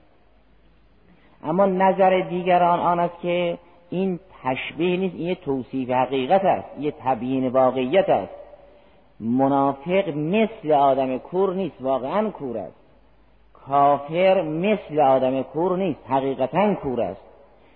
اما 1.46 1.66
نظر 1.66 2.20
دیگران 2.20 2.80
آن 2.80 3.00
است 3.00 3.22
که 3.22 3.58
این 3.90 4.20
تشبیه 4.44 4.98
نیست 4.98 5.16
این 5.16 5.28
یه 5.28 5.36
توصیف 5.36 5.90
حقیقت 5.90 6.46
است 6.46 6.68
یه 6.80 6.94
تبیین 7.04 7.48
واقعیت 7.48 8.10
است. 8.10 8.34
منافق 9.20 10.10
مثل 10.10 10.72
آدم 10.72 11.18
کور 11.18 11.54
نیست 11.54 11.76
واقعا 11.82 12.30
کور 12.30 12.58
است. 12.58 12.76
کافر 13.54 14.42
مثل 14.42 15.00
آدم 15.00 15.42
کور 15.42 15.78
نیست 15.78 16.00
حقیقتا 16.10 16.74
کور 16.74 17.02
است. 17.02 17.22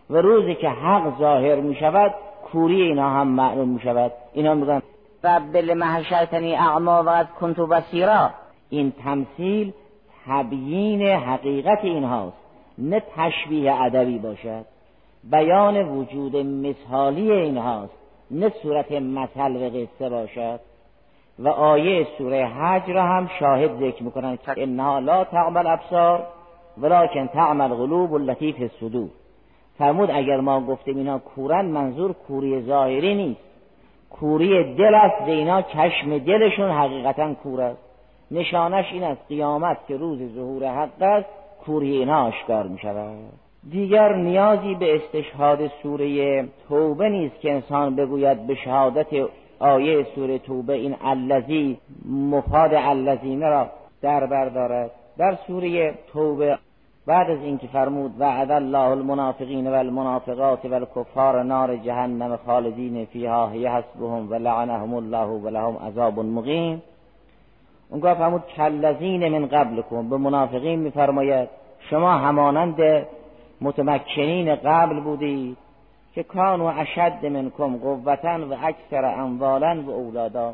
و 0.10 0.18
روزی 0.18 0.56
که 0.56 0.70
حق 0.70 1.20
ظاهر 1.20 1.56
می 1.56 1.76
شود 1.76 2.14
کوری 2.52 2.82
اینا 2.82 3.10
هم 3.10 3.28
معلوم 3.28 3.70
می 3.70 3.80
شود 3.80 4.12
اینا 4.34 4.54
میگن 4.54 4.82
رب 5.24 5.58
محشرتنی 5.58 6.56
اعما 6.56 7.04
و 7.06 7.24
کنتو 7.40 7.68
بسیرا 7.68 8.30
این 8.70 8.94
تمثیل 9.04 9.74
تبیین 10.28 11.02
حقیقت 11.02 11.80
اینهاست. 11.84 12.49
نه 12.80 13.04
تشبیه 13.16 13.82
ادبی 13.82 14.20
باشد 14.20 14.66
بیان 15.24 15.90
وجود 15.90 16.36
مثالی 16.36 17.32
اینهاست 17.32 17.94
نه 18.32 18.50
صورت 18.64 18.92
مثل 18.92 19.56
و 19.56 19.70
قصه 19.70 20.10
باشد. 20.10 20.60
و 21.40 21.48
آیه 21.48 22.08
سوره 22.18 22.46
حج 22.46 22.90
را 22.92 23.04
هم 23.04 23.30
شاهد 23.40 23.72
ذکر 23.80 24.04
می‌کنن 24.04 24.38
که 24.46 24.54
انها 24.58 25.00
لا 25.00 25.24
تعمل 25.24 25.68
ابصار 25.68 26.28
ولکن 26.78 27.28
تعمل 27.28 27.68
قلوب 27.68 28.14
التي 28.14 28.54
فی 28.54 28.64
الصدور 28.64 29.10
فرمود 29.78 30.12
اگر 30.12 30.40
ما 30.40 30.62
گفتیم 30.62 30.98
اینا 30.98 31.20
کورن 31.20 31.66
منظور 31.66 32.14
کوری 32.14 32.62
ظاهری 32.62 33.16
نیست. 33.16 33.42
کوری 34.10 34.76
دل 34.76 34.96
است 34.96 35.26
به 35.26 35.32
اینا 35.32 35.62
چشم 35.62 36.18
دلشون 36.18 36.72
حقیقتا 36.72 37.34
کور 37.34 37.62
است. 37.62 37.82
نشانش 38.32 38.86
این 38.92 39.04
است 39.04 39.22
قیامت 39.28 39.78
که 39.88 39.98
روز 39.98 40.20
ظهور 40.36 40.68
حق 40.68 41.02
است 41.02 41.39
کوری 41.70 41.98
اینا 41.98 42.28
آشکار 42.28 42.68
می 42.68 42.78
شود 42.78 43.16
دیگر 43.72 44.16
نیازی 44.16 44.76
به 44.76 44.96
استشهاد 44.96 45.72
سوره 45.84 46.44
توبه 46.70 47.10
نیست 47.10 47.40
که 47.40 47.52
انسان 47.52 47.96
بگوید 47.96 48.48
به 48.48 48.56
شهادت 48.56 49.08
آیه 49.60 50.08
سوره 50.16 50.40
توبه 50.40 50.74
این 50.74 50.96
الذی 51.04 51.78
مفاد 52.06 52.74
الذین 52.74 53.42
را 53.42 53.68
در 54.02 54.26
بردارد 54.26 54.92
در 55.18 55.38
سوره 55.48 55.94
توبه 56.14 56.58
بعد 57.06 57.30
از 57.30 57.40
اینکه 57.44 57.68
فرمود 57.68 58.12
وعد 58.20 58.52
الله 58.52 58.90
المنافقین 58.90 59.68
و 59.68 59.74
المنافقات 59.74 60.66
و 60.66 60.74
الکفار 60.74 61.44
نار 61.44 61.76
جهنم 61.76 62.40
خالدین 62.46 63.06
فیها 63.06 63.50
حسبهم 63.50 64.32
و 64.32 64.36
لعنهم 64.36 64.94
الله 64.94 65.28
و 65.28 65.50
لهم 65.50 65.78
عذاب 65.78 66.20
مقیم. 66.20 66.82
اونگاه 67.90 68.14
فرمود 68.14 68.44
کلذین 68.58 69.28
من 69.28 69.46
قبلکم. 69.46 70.10
به 70.10 70.18
منافقین 70.18 70.80
میفرماید 70.80 71.59
شما 71.80 72.12
همانند 72.12 73.06
متمکنین 73.62 74.56
قبل 74.56 75.00
بودید 75.00 75.58
که 76.14 76.24
کان 76.24 76.62
و 76.62 76.66
اشد 76.66 77.26
منکم 77.26 77.78
قوتا 77.78 78.40
و 78.50 78.56
اکثر 78.64 79.06
اموالا 79.06 79.84
و 79.88 79.90
اولادا. 79.90 80.54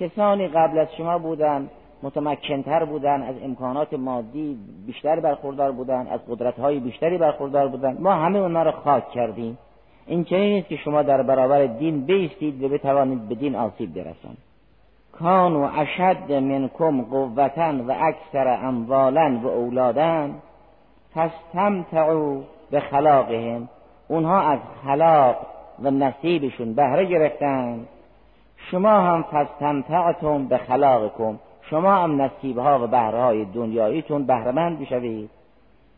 کسانی 0.00 0.48
قبل 0.48 0.78
از 0.78 0.88
شما 0.96 1.18
بودن 1.18 1.68
متمکنتر 2.02 2.84
بودن 2.84 3.22
از 3.22 3.34
امکانات 3.42 3.94
مادی 3.94 4.58
بیشتر 4.86 5.20
برخوردار 5.20 5.72
بودن 5.72 6.06
از 6.06 6.20
قدرتهای 6.28 6.80
بیشتری 6.80 7.18
برخوردار 7.18 7.68
بودن. 7.68 7.96
ما 8.00 8.12
همه 8.12 8.38
اونا 8.38 8.62
رو 8.62 8.70
خاک 8.70 9.10
کردیم. 9.10 9.58
این 10.06 10.24
چنین 10.24 10.52
نیست 10.52 10.68
که 10.68 10.76
شما 10.76 11.02
در 11.02 11.22
برابر 11.22 11.66
دین 11.66 12.04
بیستید 12.04 12.64
و 12.64 12.68
بتوانید 12.68 13.28
به 13.28 13.34
دین 13.34 13.54
آسیب 13.56 13.94
برسانید. 13.94 14.53
کانو 15.18 15.68
اشد 15.78 16.32
منکم 16.32 17.02
قوتا 17.02 17.72
و 17.88 17.92
اکثر 18.00 18.48
اموالا 18.48 19.40
و 19.42 19.46
اولادا 19.46 20.28
فاستمتعوا 21.14 22.40
به 22.70 22.80
خلاقهم. 22.80 23.68
اونها 24.08 24.40
از 24.40 24.58
خلاق 24.84 25.36
و 25.82 25.90
نصیبشون 25.90 26.74
بهره 26.74 27.04
گرفتن. 27.04 27.86
شما 28.70 28.90
هم 28.90 29.22
فاستمتعتم 29.22 30.46
به 30.46 30.58
خلاقکم. 30.58 31.38
شما 31.70 31.94
هم 31.94 32.22
نصیبها 32.22 32.84
و 32.84 32.86
بهرهای 32.86 33.44
دنیاییتون 33.44 34.26
بهرمند 34.26 34.80
بشوید. 34.80 35.30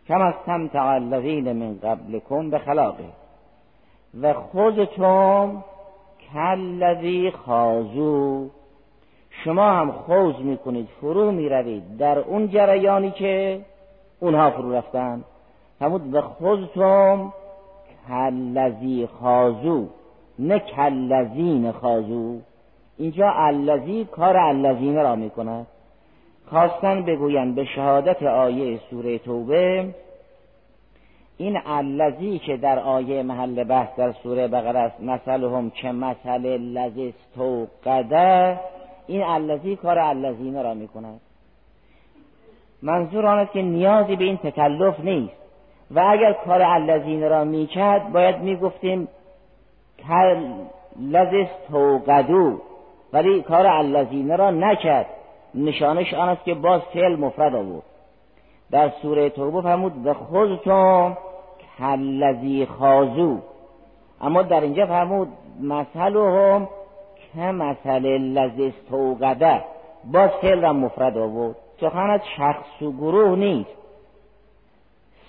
کم 0.09 0.21
از 0.21 0.35
تمتع 0.47 0.85
الذین 0.85 1.53
من 1.53 1.79
قبلکم 1.79 2.51
به 2.51 2.59
خلاقه. 2.59 3.05
و 4.23 4.33
خودتون 4.33 5.63
کلذی 6.35 7.31
خازو. 7.31 8.49
شما 9.45 9.71
هم 9.71 9.93
خوز 9.93 10.35
می‌کنید 10.41 10.89
فرو 11.01 11.33
می‌روید. 11.33 11.97
در 11.99 12.19
اون 12.19 12.49
جریانی 12.49 13.11
که 13.11 13.61
اونها 14.21 14.51
فرو 14.51 14.73
رفتن 14.73 15.25
همون 15.81 16.13
و 16.13 16.21
خودتون 16.21 17.33
کلذی 18.09 19.09
خازو. 19.21 19.87
نه 20.39 20.59
کلذین 20.59 21.73
خازو. 21.73 22.39
اینجا 22.99 23.31
الذی 23.31 24.05
کار 24.05 24.37
الذین 24.37 24.97
را 24.97 25.15
می‌کند 25.15 25.67
خواستن 26.51 27.03
بگویند 27.03 27.55
به 27.55 27.65
شهادت 27.65 28.23
آیه 28.23 28.81
سوره 28.91 29.19
توبه 29.19 29.95
این 31.39 31.59
الذی 31.67 32.39
که 32.39 32.57
در 32.57 32.79
آیه 32.79 33.23
محل 33.23 33.65
بحث 33.65 33.89
در 33.97 34.13
سوره 34.13 34.49
بقره 34.49 34.79
است 34.79 35.01
مثلهم 35.01 35.71
که 35.71 35.93
مثل 35.93 36.47
الذی 36.47 37.15
استوقده 37.15 38.61
این 39.07 39.23
الذی 39.23 39.77
کار 39.77 39.99
الذین 39.99 40.63
را 40.63 40.75
می‌کند. 40.75 41.21
منظور 42.83 43.27
آن 43.27 43.39
است 43.39 43.53
که 43.53 43.63
نیازی 43.63 44.17
به 44.17 44.25
این 44.25 44.37
تکلف 44.37 45.01
نیست. 45.01 45.33
و 45.91 46.01
اگر 46.01 46.33
کار 46.33 46.63
الذین 46.63 47.29
را 47.29 47.45
می‌کرد 47.45 48.13
باید 48.13 48.37
می‌گفتیم 48.37 49.09
لذی 51.01 51.41
استوقدو 51.41 52.61
ولی 53.13 53.43
کار 53.43 53.67
الذین 53.67 54.39
را 54.39 54.51
نکرد. 54.51 55.07
نشانش 55.55 56.15
آن 56.15 56.29
است 56.29 56.45
که 56.45 56.55
باز 56.55 56.81
فعل 56.81 57.17
مفرد 57.17 57.55
آورد. 57.55 57.83
در 58.71 58.93
سوره 59.03 59.31
توبه 59.31 59.63
فرمود 59.63 60.07
و 60.07 60.15
خودتون 60.15 61.17
کلذی 61.79 62.67
خازو 62.67 63.39
اما 64.21 64.43
در 64.43 64.61
اینجا 64.61 64.87
فرمود 64.87 65.29
مثلهم 65.61 66.69
که 67.37 67.43
مثل 67.43 68.07
لذی 68.19 68.67
استوقده 68.67 69.65
باز 70.13 70.31
فعل 70.31 70.61
را 70.61 70.73
مفرد 70.73 71.19
آورد. 71.19 71.57
سخن 71.81 72.11
از 72.11 72.21
شخص 72.37 72.83
و 72.83 72.93
گروه 72.93 73.39
نیست. 73.39 73.77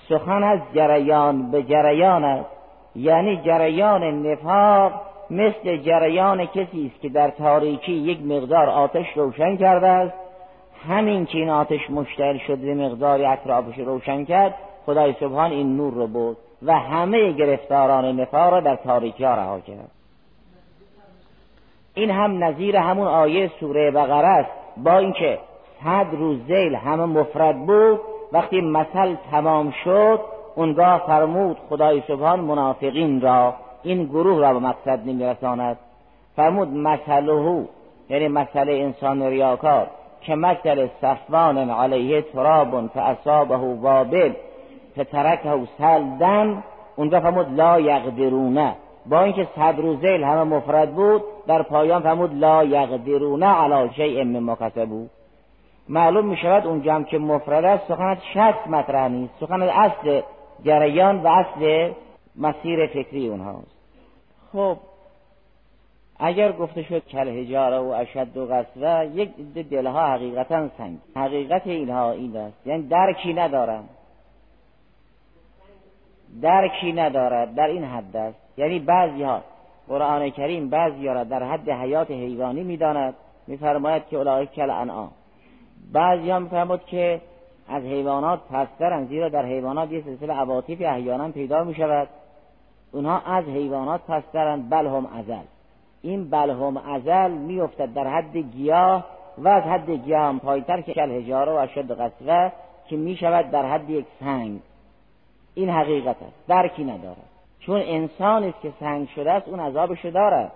سخن 0.09 0.43
از 0.43 0.59
جریان 0.73 1.51
به 1.51 1.63
جریان 1.63 2.23
است. 2.23 2.49
یعنی 2.95 3.41
جریان 3.45 4.27
نفاق 4.27 4.91
مثل 5.29 5.77
جریان 5.77 6.45
کسی 6.45 6.91
است 6.91 7.01
که 7.01 7.09
در 7.09 7.29
تاریکی 7.29 7.91
یک 7.91 8.21
مقدار 8.21 8.69
آتش 8.69 9.05
روشن 9.15 9.57
کرده 9.57 9.87
است. 9.87 10.13
همین 10.87 11.25
که 11.25 11.37
این 11.37 11.49
آتش 11.49 11.89
مشتعل 11.89 12.37
شد 12.37 12.57
به 12.57 12.75
مقداری 12.75 13.25
اطرافش 13.25 13.77
روشن 13.77 14.25
کرد 14.25 14.55
خدای 14.85 15.13
سبحان 15.19 15.51
این 15.51 15.77
نور 15.77 15.93
رو 15.93 16.07
بود 16.07 16.37
و 16.63 16.73
همه 16.73 17.31
گرفتاران 17.31 18.19
نفاق 18.19 18.53
را 18.53 18.59
در 18.59 18.75
تاریکی 18.75 19.23
ها 19.23 19.33
رها 19.33 19.59
کرد. 19.59 19.96
این 21.97 22.09
هم 22.09 22.43
نظیر 22.43 22.77
همون 22.77 23.07
آیه 23.07 23.51
سوره 23.59 23.91
بقره 23.91 24.27
است. 24.27 24.49
با 24.77 24.97
اینکه 24.97 25.39
صد 25.83 26.05
روز 26.11 26.39
زیل 26.47 26.75
همه 26.75 27.05
مفرد 27.05 27.65
بود 27.65 27.99
وقتی 28.31 28.61
مثل 28.61 29.15
تمام 29.31 29.73
شد 29.83 30.19
اونگاه 30.55 31.03
فرمود 31.07 31.57
خدای 31.69 32.03
سبحان 32.07 32.39
منافقین 32.39 33.21
را 33.21 33.53
این 33.83 34.03
گروه 34.03 34.41
را 34.41 34.53
به 34.53 34.59
مقصد 34.59 34.99
نمیرساند. 35.05 35.77
فرمود 36.35 36.67
مثله 36.67 37.65
یعنی 38.09 38.27
مسئله 38.27 38.73
انسان 38.73 39.23
ریاکار 39.23 39.87
که 40.21 40.35
مثل 40.35 40.87
صفوان 41.01 41.69
علیه 41.69 42.21
تراب 42.21 42.87
فاصابه 42.87 43.55
وابل 43.55 44.33
فترکه 44.99 45.59
سلدن 45.77 46.63
اونجا 46.95 47.19
فرمود 47.19 47.47
لا 47.59 47.79
یقدرونه. 47.79 48.75
با 49.09 49.21
اینکه 49.21 49.47
صد 49.55 49.75
روزیل 49.77 50.23
همه 50.23 50.43
مفرد 50.43 50.95
بود 50.95 51.21
در 51.47 51.61
پایان 51.61 52.01
فرمود 52.01 52.33
لا 52.33 52.63
یقدرونه 52.63 53.45
علی 53.45 53.93
شیء 53.93 54.23
مما 54.23 54.55
کسبو 54.55 55.07
معلوم 55.89 56.25
می 56.25 56.37
شود 56.37 56.67
اون 56.67 56.81
جمع 56.81 57.03
که 57.03 57.17
مفرد 57.17 57.65
است 57.65 57.87
سخن 57.87 58.03
از 58.03 58.17
شخص 58.33 58.67
مطرح 58.67 59.07
نیست. 59.07 59.33
سخن 59.39 59.61
از 59.61 59.69
اصل 59.73 60.21
جریان 60.63 61.19
و 61.23 61.27
اصل 61.27 61.93
مسیر 62.35 62.87
فکری 62.87 63.27
اونهاست. 63.27 63.77
خب. 64.53 64.77
اگر 66.19 66.51
گفته 66.51 66.83
شد 66.83 67.07
کل 67.07 67.27
هجاره 67.27 67.77
و 67.77 67.87
اشد 67.87 68.37
و 68.37 68.45
قصوه 68.45 69.05
یک 69.13 69.29
دلها 69.69 70.07
حقیقتا 70.07 70.69
سنگ. 70.77 70.97
حقیقت 71.15 71.67
اینها 71.67 72.11
این 72.11 72.37
است. 72.37 72.67
یعنی 72.67 72.87
درکی 72.87 73.33
ندارن 73.33 73.83
درکی 76.41 76.93
ندارد. 76.93 77.55
در 77.55 77.67
این 77.67 77.83
حد 77.83 78.17
است. 78.17 78.46
یعنی 78.57 78.79
بعضی 78.79 79.23
ها 79.23 79.41
قرآن 79.87 80.29
کریم 80.29 80.69
بعضی 80.69 81.07
ها 81.07 81.13
را 81.13 81.23
در 81.23 81.43
حد 81.43 81.69
حیات 81.69 82.11
حیوانی 82.11 82.63
می‌داند 82.63 83.13
میفرماید 83.47 84.07
که 84.07 84.17
اولای 84.17 84.45
کل 84.45 84.69
انعام 84.69 85.11
بعضی 85.93 86.29
ها 86.29 86.39
میفرماید 86.39 86.85
که 86.85 87.21
از 87.69 87.83
حیوانات 87.83 88.39
پسترن 88.51 89.05
زیرا 89.05 89.29
در 89.29 89.45
حیوانات 89.45 89.91
یه 89.91 90.01
سلسله 90.01 90.33
عواطف 90.33 90.77
احیانا 90.81 91.29
پیدا 91.29 91.63
می 91.63 91.75
شود 91.75 92.07
اونها 92.91 93.19
از 93.19 93.45
حیوانات 93.45 94.01
پسترند 94.07 94.69
بل 94.69 94.87
هم 94.87 95.05
ازل. 95.05 95.45
این 96.01 96.29
بل 96.29 96.49
هم 96.49 96.77
ازل 96.77 97.31
میافتد 97.31 97.93
در 97.93 98.07
حد 98.07 98.37
گیاه 98.37 99.05
و 99.37 99.47
از 99.47 99.63
حد 99.63 99.89
گیاه 99.89 100.21
هم 100.21 100.39
پایتر 100.39 100.81
که 100.81 100.93
کل 100.93 101.11
هجاره 101.11 101.51
و 101.51 101.55
اشد 101.55 101.91
قصوه 101.91 102.51
که 102.87 102.97
می 102.97 103.15
شود 103.15 103.51
در 103.51 103.65
حد 103.65 103.89
یک 103.89 104.05
سنگ. 104.19 104.59
این 105.55 105.69
حقیقت 105.69 106.15
است. 106.23 106.47
درکی 106.47 106.83
ندارد. 106.83 107.36
چون 107.67 107.81
انسان 107.85 108.43
است 108.43 108.61
که 108.61 108.73
سنگ 108.79 109.07
شده 109.15 109.31
است 109.31 109.47
اون 109.47 109.59
عذابش 109.59 110.05
دارد. 110.05 110.51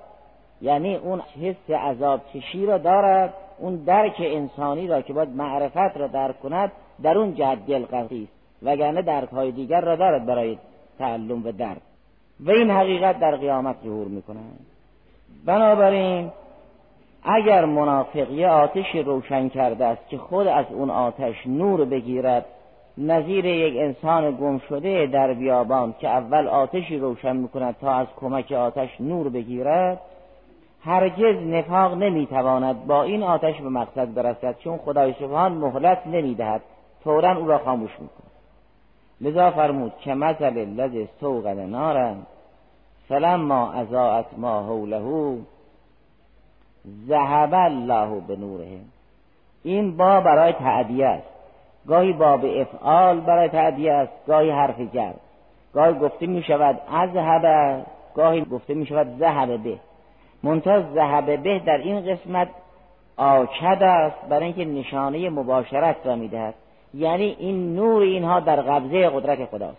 یعنی 0.61 0.95
اون 0.95 1.21
حس 1.41 1.69
عذاب 1.69 2.21
چشی 2.33 2.65
را 2.65 2.77
دارد 2.77 3.33
اون 3.57 3.75
درک 3.75 4.15
انسانی 4.19 4.87
را 4.87 5.01
که 5.01 5.13
باید 5.13 5.29
معرفت 5.29 5.97
را 5.97 6.07
درک 6.07 6.39
کند 6.39 6.71
در 7.03 7.17
اون 7.17 7.35
جهت 7.35 7.65
دلقطی 7.65 8.23
است. 8.23 8.33
وگرنه 8.63 9.01
درک 9.01 9.29
های 9.29 9.51
دیگر 9.51 9.81
را 9.81 9.95
دارد 9.95 10.25
برای 10.25 10.57
تعلم 10.99 11.45
و 11.45 11.51
درک. 11.51 11.81
و 12.39 12.51
این 12.51 12.71
حقیقت 12.71 13.19
در 13.19 13.35
قیامت 13.35 13.75
ظهور 13.83 14.07
می‌کنند 14.07 14.65
بنابراین 15.45 16.31
اگر 17.23 17.65
منافق 17.65 18.31
یه 18.31 18.47
آتشی 18.47 19.01
روشن 19.03 19.49
کرده 19.49 19.85
است 19.85 20.09
که 20.09 20.17
خود 20.17 20.47
از 20.47 20.65
اون 20.69 20.89
آتش 20.89 21.47
نور 21.47 21.85
بگیرد 21.85 22.45
نظیر 23.01 23.45
یک 23.45 23.73
انسان 23.77 24.31
گم 24.31 24.59
شده 24.59 25.07
در 25.07 25.33
بیابان 25.33 25.95
که 25.99 26.07
اول 26.07 26.47
آتشی 26.47 26.97
روشن 26.97 27.35
می‌کند 27.35 27.75
تا 27.81 27.93
از 27.93 28.07
کمک 28.19 28.51
آتش 28.51 29.01
نور 29.01 29.29
بگیرد 29.29 30.01
هرگز 30.83 31.35
نفاق 31.35 31.93
نمی‌تواند 31.93 32.87
با 32.87 33.03
این 33.03 33.23
آتش 33.23 33.61
به 33.61 33.69
مقصد 33.69 34.13
برسد 34.13 34.57
چون 34.57 34.77
خدای 34.77 35.13
سبحان 35.19 35.51
مهلت 35.51 36.07
نمی‌دهد 36.07 36.61
فورا 37.03 37.37
او 37.37 37.47
را 37.47 37.57
خاموش 37.57 37.91
می‌کند. 37.91 38.31
لذا 39.21 39.51
فرمود 39.51 39.93
که 40.03 40.13
مثل 40.13 40.57
لذ 40.57 40.95
استوقد 40.95 41.59
نارا 41.59 42.15
فلما 43.09 43.71
ازاعت 43.71 44.25
ما 44.37 44.63
حوله 44.63 45.37
ذهب 47.07 47.53
الله 47.53 48.19
به 48.27 48.35
نوره 48.35 48.67
این 49.63 49.97
با 49.97 50.21
برای 50.21 50.53
تعدیه 50.53 51.05
است. 51.05 51.30
گاهی 51.87 52.13
باب 52.13 52.45
افعال 52.45 53.19
برای 53.19 53.49
تعدیه 53.49 53.93
است 53.93 54.11
گاهی 54.27 54.49
حرف 54.49 54.79
جر 54.93 55.13
گاهی 55.73 55.93
گفته 55.93 56.27
می 56.27 56.43
شود 56.43 56.79
از 56.93 57.09
گاهی 58.15 58.41
گفته 58.41 58.73
می 58.73 58.85
شود 58.85 59.07
ذهب 59.19 59.63
به. 59.63 59.77
منتها 60.43 60.81
ذهب 60.93 61.43
به 61.43 61.59
در 61.59 61.77
این 61.77 62.05
قسمت 62.05 62.47
آکد 63.17 63.83
است 63.83 64.25
برای 64.29 64.43
اینکه 64.43 64.65
نشانه 64.65 65.29
مباشرت 65.29 65.95
را 66.05 66.15
می‌دهد. 66.15 66.53
یعنی 66.93 67.35
این 67.39 67.75
نور 67.75 68.01
اینها 68.01 68.39
در 68.39 68.61
قبضه 68.61 69.09
قدرت 69.09 69.45
خداست. 69.45 69.77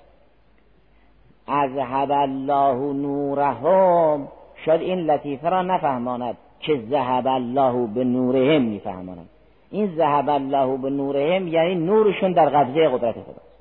اذهب 1.49 2.11
الله 2.11 2.93
نورهم 2.93 4.29
شاید 4.65 4.81
این 4.81 4.99
لطیفه 4.99 5.49
را 5.49 5.63
نفهماند 5.63 6.37
که 6.61 6.83
ذهب 6.91 7.27
الله 7.27 7.87
به 7.87 8.05
نورهم 8.05 8.63
میفهماند. 8.63 9.29
این 9.73 9.97
ذهب 9.97 10.29
الله 10.29 10.77
به 10.77 10.91
نورهم 10.91 11.49
یعنی 11.49 11.75
نورشون 11.75 12.33
در 12.33 12.49
قبضه 12.49 12.89
قدرت 12.89 13.15
خداست 13.15 13.53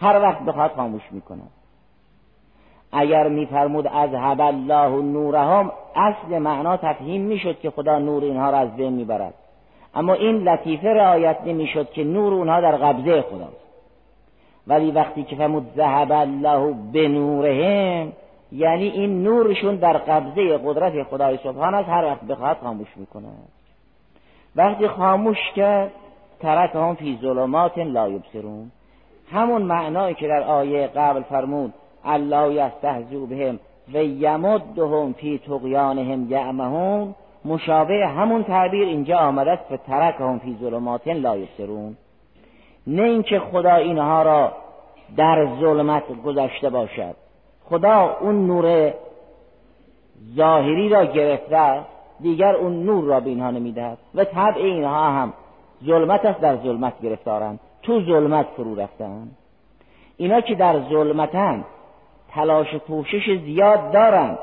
هر 0.00 0.20
وقت 0.22 0.42
بخواد 0.42 0.70
خاموش 0.70 1.02
می‌کنند 1.10 1.50
اگر 2.92 3.28
میفرمود 3.28 3.86
از 3.86 4.10
هب 4.14 4.40
الله 4.40 5.02
نورهم 5.02 5.72
اصل 5.96 6.38
معنا 6.38 6.76
تفهیم 6.76 7.22
می‌شد 7.22 7.58
که 7.58 7.70
خدا 7.70 7.98
نور 7.98 8.24
اینها 8.24 8.50
را 8.50 8.58
از 8.58 8.76
بین 8.76 8.92
می‌برد. 8.92 9.34
اما 9.94 10.14
این 10.14 10.48
لطیفه 10.48 10.88
رعایت 10.88 11.36
نمی‌شد 11.46 11.90
که 11.90 12.04
نور 12.04 12.34
اونها 12.34 12.60
در 12.60 12.76
قبضه 12.76 13.22
خداست. 13.22 13.60
ولی 14.66 14.90
وقتی 14.90 15.22
که 15.22 15.36
فرمود 15.36 15.66
ذهب 15.76 16.12
الله 16.12 16.74
به 16.92 17.08
نورهم 17.08 18.12
یعنی 18.52 18.88
این 18.88 19.22
نورشون 19.22 19.76
در 19.76 19.96
قبضه 19.96 20.58
قدرت 20.58 21.02
خدای 21.02 21.36
سبحان 21.36 21.74
است 21.74 21.88
هر 21.88 22.04
وقت 22.04 22.20
بخواد 22.20 22.56
خاموش 22.56 22.88
می‌کنه. 22.96 23.28
وقتی 24.56 24.88
خاموش 24.88 25.38
کرد 25.56 25.90
ترک 26.40 26.74
هم 26.74 26.94
فی 26.94 27.18
ظلمات 27.22 27.78
لا 27.78 28.08
یبصرون. 28.08 28.70
همون 29.32 29.62
معنایی 29.62 30.14
که 30.14 30.28
در 30.28 30.42
آیه 30.42 30.86
قبل 30.86 31.22
فرمود 31.22 31.74
الله 32.04 32.54
یستهزو 32.54 33.26
بهم 33.26 33.58
و 33.94 34.04
یمدهم 34.04 35.12
فی 35.12 35.38
طغیانهم 35.38 36.30
یعمهون. 36.30 37.14
مشابه 37.44 38.06
همون 38.06 38.44
تعبیر 38.44 38.88
اینجا 38.88 39.18
آمده 39.18 39.50
است 39.50 39.86
ترک 39.86 40.14
هم 40.20 40.38
فی 40.38 40.56
ظلمات 40.60 41.08
لا 41.08 41.36
یبصرون. 41.36 41.96
نه 42.86 43.02
اینکه 43.02 43.38
خدا 43.38 43.74
اینها 43.74 44.22
را 44.22 44.52
در 45.16 45.46
ظلمت 45.60 46.22
گذاشته 46.24 46.70
باشد. 46.70 47.14
خدا 47.64 48.16
اون 48.20 48.46
نور 48.46 48.94
ظاهری 50.36 50.88
را 50.88 51.04
گرفته 51.04 51.80
دیگر 52.22 52.54
اون 52.56 52.82
نور 52.82 53.04
را 53.04 53.20
به 53.20 53.30
اینها 53.30 53.50
نمی‌دهد. 53.50 53.98
و 54.14 54.24
طبع 54.24 54.62
اینها 54.62 55.10
هم 55.10 55.32
ظلمت 55.84 56.24
است 56.24 56.40
در 56.40 56.56
ظلمت 56.56 57.00
گرفتارند. 57.00 57.60
تو 57.82 58.00
ظلمت 58.00 58.46
فرو 58.56 58.74
رفتند 58.74 59.36
اینا 60.16 60.40
که 60.40 60.54
در 60.54 60.80
ظلمتن 60.80 61.64
تلاش 62.30 62.74
و 62.74 62.78
کوشش 62.78 63.40
زیاد 63.44 63.92
دارند 63.92 64.38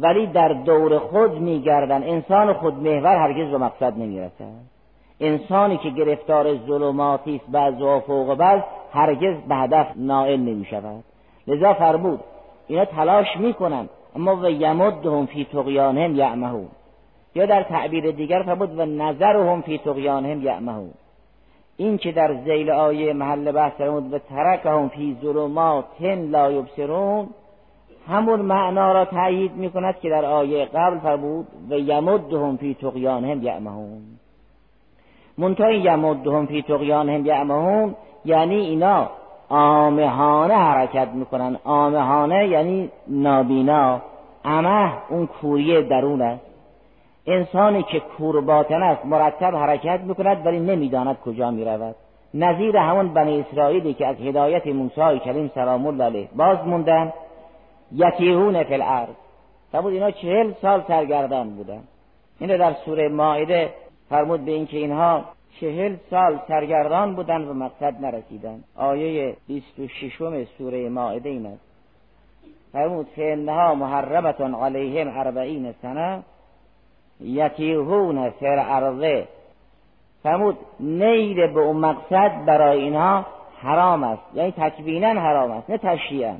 ولی 0.00 0.26
در 0.26 0.48
دور 0.48 0.98
خود 0.98 1.40
میگردن. 1.40 2.02
انسان 2.02 2.52
خود 2.52 2.74
محور 2.74 3.16
هرگز 3.16 3.50
به 3.50 3.58
مقصد 3.58 3.98
نمی‌رسد 3.98 4.74
انسانی 5.20 5.76
که 5.76 5.90
گرفتار 5.90 6.56
ظلماتی 6.56 7.36
است 7.36 7.50
بعض 7.50 7.82
و 7.82 8.00
فوق 8.00 8.34
بعض 8.34 8.60
هرگز 8.92 9.36
به 9.48 9.54
هدف 9.54 9.86
نائل 9.96 10.40
نمی 10.40 10.64
شود 10.64 11.04
لذا 11.46 11.74
فرمود 11.74 12.20
اینا 12.66 12.84
تلاش 12.84 13.36
می‌کنن. 13.36 13.88
اما 14.16 14.36
و 14.36 14.50
یمدهم 14.50 15.26
فی 15.26 15.44
طغیانهم 15.44 16.16
یعمهون. 16.16 16.68
یا 17.34 17.46
در 17.46 17.62
تعبیر 17.62 18.10
دیگر 18.10 18.42
فرمود 18.42 18.78
و 18.78 18.84
نظرهم 18.86 19.62
فی 19.62 19.78
طغیانهم 19.78 20.42
یعمهون. 20.42 20.90
این 21.76 21.98
که 21.98 22.12
در 22.12 22.34
زیل 22.44 22.70
آیه 22.70 23.12
محل 23.12 23.52
بحث 23.52 23.72
فرمود 23.72 24.12
و 24.12 24.18
ترکهم 24.18 24.88
فی 24.88 25.16
ظلمات 25.22 25.84
لا 26.02 26.52
یبصرون. 26.52 27.28
همون 28.08 28.40
معنا 28.40 28.92
را 28.92 29.04
تأیید 29.04 29.52
می 29.52 29.70
کند 29.70 29.98
که 30.00 30.10
در 30.10 30.24
آیه 30.24 30.64
قبل 30.64 30.98
فرمود 30.98 31.46
و 31.70 31.78
یمدهم 31.78 32.56
فی 32.56 32.74
طغیانهم 32.74 33.42
یعمهون. 33.42 34.02
منتهای 35.38 35.78
یمدهم 35.78 36.46
فی 36.46 36.62
طغیانهم 36.62 37.26
یعمهون 37.26 37.94
یعنی 38.24 38.56
اینا 38.56 39.10
آمهانه 39.48 40.54
حرکت 40.54 41.08
می‌کنن. 41.08 41.58
آمهانه 41.64 42.48
یعنی 42.48 42.90
نابینا. 43.08 44.00
امه 44.44 44.92
اون 45.10 45.26
کوری 45.26 45.82
درون 45.82 46.22
است 46.22 46.43
انسانی 47.26 47.82
که 47.82 48.00
کور 48.00 48.40
باطن 48.40 48.82
است 48.82 49.06
مرتب 49.06 49.56
حرکت 49.56 50.00
می‌کند 50.00 50.46
ولی 50.46 50.60
نمی‌داند 50.60 51.20
کجا 51.20 51.50
می‌رود. 51.50 51.94
نظیر 52.34 52.76
همون 52.76 53.14
بنی 53.14 53.40
اسرائیلی 53.40 53.94
که 53.94 54.06
از 54.06 54.16
هدایت 54.16 54.66
موسی 54.66 55.18
کریم 55.18 55.50
سلام 55.54 55.86
الله 55.86 56.04
علیه 56.04 56.28
باز 56.36 56.58
موندن 56.66 57.12
یتیهون 57.92 58.62
فی 58.62 58.74
الارض. 58.74 59.14
فرمود 59.72 59.92
اینا 59.92 60.10
چهل 60.10 60.52
سال 60.62 60.82
سرگردان 60.88 61.50
بودن. 61.50 61.80
این 62.40 62.56
در 62.56 62.72
سوره 62.84 63.08
مائده 63.08 63.70
فرمود 64.08 64.44
به 64.44 64.52
اینکه 64.52 64.76
اینها 64.76 65.24
چهل 65.60 65.96
سال 66.10 66.38
سرگردان 66.48 67.14
بودن 67.14 67.42
و 67.42 67.54
مقصد 67.54 67.94
نرسیدن. 68.00 68.64
آیه 68.76 69.36
26 69.48 70.46
سوره 70.58 70.88
مائده 70.88 71.28
این 71.28 71.46
است. 71.46 71.60
فرمود 72.72 73.06
فانها 73.16 73.74
محرمتون 73.74 74.54
علیهم 74.54 75.18
اربعین 75.18 75.74
سنه 75.82 76.22
یتیهون 77.20 78.30
فر 78.30 78.64
ارضه 78.68 79.28
فرمود 80.22 80.58
نیل 80.80 81.46
به 81.46 81.60
اون 81.60 81.76
مقصد 81.76 82.44
برای 82.44 82.80
اینها 82.80 83.26
حرام 83.62 84.04
است. 84.04 84.22
یعنی 84.34 84.52
تکوینا 84.56 85.20
حرام 85.20 85.50
است 85.50 85.70
نه 85.70 85.78
تشریعا 85.78 86.34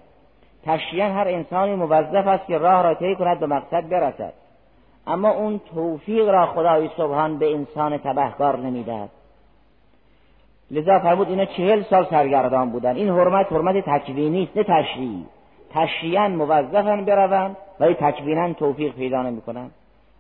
تشریعا 0.65 1.09
هر 1.09 1.29
انسانی 1.29 1.75
موظف 1.75 2.27
است 2.27 2.47
که 2.47 2.59
راه 2.59 2.83
را 2.83 2.95
طی 2.95 3.15
کند 3.15 3.41
به 3.41 3.47
مقصد 3.47 3.89
برسد. 3.89 4.33
اما 5.07 5.31
اون 5.31 5.61
توفیق 5.75 6.29
را 6.29 6.47
خدای 6.47 6.91
سبحان 6.97 7.39
به 7.39 7.55
انسان 7.55 7.99
تبهکار 7.99 8.59
نمی‌دهد. 8.59 9.09
لذا 10.71 10.99
فرمود 10.99 11.29
اینا 11.29 11.45
چهل 11.45 11.83
سال 11.83 12.07
سرگردان 12.11 12.71
بودن. 12.71 12.97
این 12.97 13.09
حرمت 13.09 13.53
حرمت 13.53 13.85
تکوینی 13.85 14.43
است 14.43 14.57
نه 14.57 14.63
تشریعی 14.63 15.27
تشریعا 15.71 16.29
موظفن 16.29 17.05
بروند 17.05 17.57
ولی 17.81 17.95
تکوینا 17.95 18.53
توفیق 18.53 18.95
پیدا 18.95 19.23
نمی‌کنن 19.23 19.71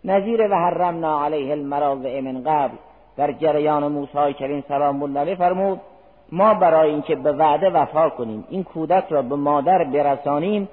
نظیر 0.04 0.48
و 0.50 0.54
حرمنا 0.54 1.24
علیه 1.24 1.52
المراضع 1.52 2.20
من 2.20 2.42
قبل. 2.42 2.76
در 3.16 3.32
جریان 3.32 3.88
موسی 3.88 4.32
کریم 4.38 4.64
سلام 4.68 5.02
الله 5.02 5.34
فرمود 5.34 5.80
ما 6.32 6.54
برای 6.54 6.90
اینکه 6.90 7.14
به 7.14 7.32
وعده 7.32 7.70
وفا 7.70 8.08
کنیم 8.08 8.44
این 8.48 8.64
کودک 8.64 9.04
را 9.10 9.22
به 9.22 9.36
مادر 9.36 9.84
برسانیم 9.84 10.68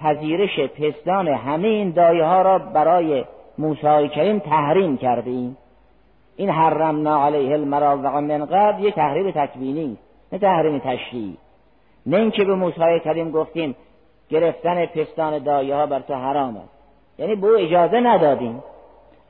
پذیرش 0.00 0.60
پستان 0.60 1.28
همه 1.28 1.68
این 1.68 1.90
دایه 1.90 2.24
ها 2.24 2.42
را 2.42 2.58
برای 2.58 3.24
موسی 3.58 4.08
کریم 4.08 4.38
تحریم 4.38 4.96
کردیم. 4.96 5.56
این 6.36 6.50
حرمنا 6.50 7.26
علیه 7.26 7.52
المراضع 7.52 8.20
من 8.20 8.44
قبل 8.44 8.84
یه 8.84 8.90
تحریم 8.90 9.30
تکوینی 9.30 9.98
نه 10.32 10.38
تحریم 10.38 10.78
تشریعی 10.78 11.36
نه 12.06 12.16
اینکه 12.16 12.44
به 12.44 12.54
موسی 12.54 13.00
کریم 13.04 13.30
گفتیم 13.30 13.76
گرفتن 14.28 14.86
پستان 14.86 15.38
دایه 15.38 15.74
ها 15.74 15.86
بر 15.86 16.00
تو 16.00 16.14
حرام 16.14 16.56
است 16.56 16.71
یعنی 17.18 17.34
به 17.34 17.46
او 17.46 17.56
اجازه 17.58 18.00
ندادیم. 18.00 18.62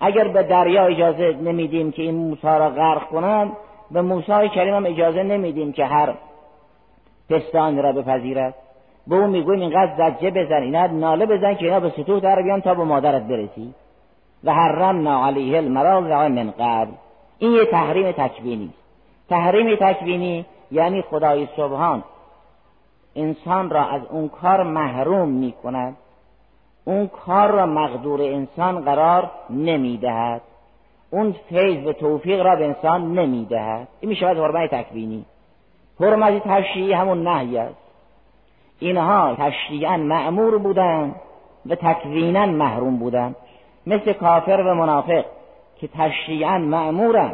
اگر 0.01 0.29
به 0.29 0.43
دریا 0.43 0.87
اجازه 0.87 1.33
نمیدیم 1.33 1.93
که 1.93 2.03
این 2.03 2.15
موسی 2.15 2.47
را 2.47 2.71
غرق 2.71 3.09
کنند 3.09 3.53
به 3.91 4.03
موسی 4.03 4.49
کریم 4.49 4.75
هم 4.75 4.87
اجازه 4.87 5.23
نمیدیم 5.23 5.73
که 5.73 5.85
هر 5.85 6.15
پستان 7.31 7.83
را 7.83 7.93
بپذیرد. 7.93 8.55
به 9.07 9.17
او 9.17 9.27
می‌گویم 9.27 9.61
اینقدر 9.61 9.93
زجه 9.97 10.31
بزن 10.31 10.63
اینا 10.63 10.87
ناله 10.87 11.27
بزن 11.27 11.55
که 11.55 11.65
اینا 11.65 11.81
به 11.81 11.91
سطوح 11.91 12.21
در 12.21 12.43
بیان 12.43 12.61
تا 12.61 12.75
به 12.75 12.85
مادرت 12.85 13.23
برسی. 13.23 13.75
و 14.45 14.53
حرمنا 14.53 15.27
علیه 15.27 15.59
المراضع 15.59 16.29
من 16.29 16.51
قبل. 16.51 16.91
این 17.39 17.53
یه 17.53 17.65
تحریم 17.65 18.13
تکوینی 18.13 18.71
تحریم 19.29 19.77
تکوینی 19.77 20.47
یعنی 20.71 21.03
خدای 21.03 21.49
سبحان. 21.57 22.05
انسان 23.17 23.71
را 23.71 23.85
از 23.85 24.03
اون 24.11 24.29
کار 24.29 24.63
محروم 24.63 25.29
می 25.29 25.55
کند 25.63 25.97
اون 26.85 27.07
کار 27.07 27.51
را 27.51 27.67
مقدور 27.67 28.23
انسان 28.23 28.81
قرار 28.81 29.31
نمی‌دهد. 29.51 30.41
اون 31.11 31.35
فیض 31.49 31.87
و 31.87 31.93
توفیق 31.93 32.43
را 32.43 32.57
به 32.57 32.65
انسان 32.65 33.19
نمی‌دهد. 33.19 33.89
این 34.01 34.09
می 34.09 34.17
شود 34.17 34.39
حرمت 34.39 34.75
تکوینی. 34.75 35.25
حرمت 36.01 36.43
تشریعی 36.49 36.93
همون 36.93 37.29
نهی 37.29 37.59
است. 37.59 37.77
اینها 38.79 39.35
تشریعا 39.39 39.97
معمور 39.97 40.59
بودند 40.59 41.15
و 41.67 41.75
تکوینا 41.75 42.47
محروم 42.47 42.97
بودند 42.97 43.37
مثل 43.87 44.13
کافر 44.13 44.61
و 44.61 44.75
منافق 44.75 45.25
که 45.81 45.89
تشریعا 45.89 46.59
معمورن 46.59 47.33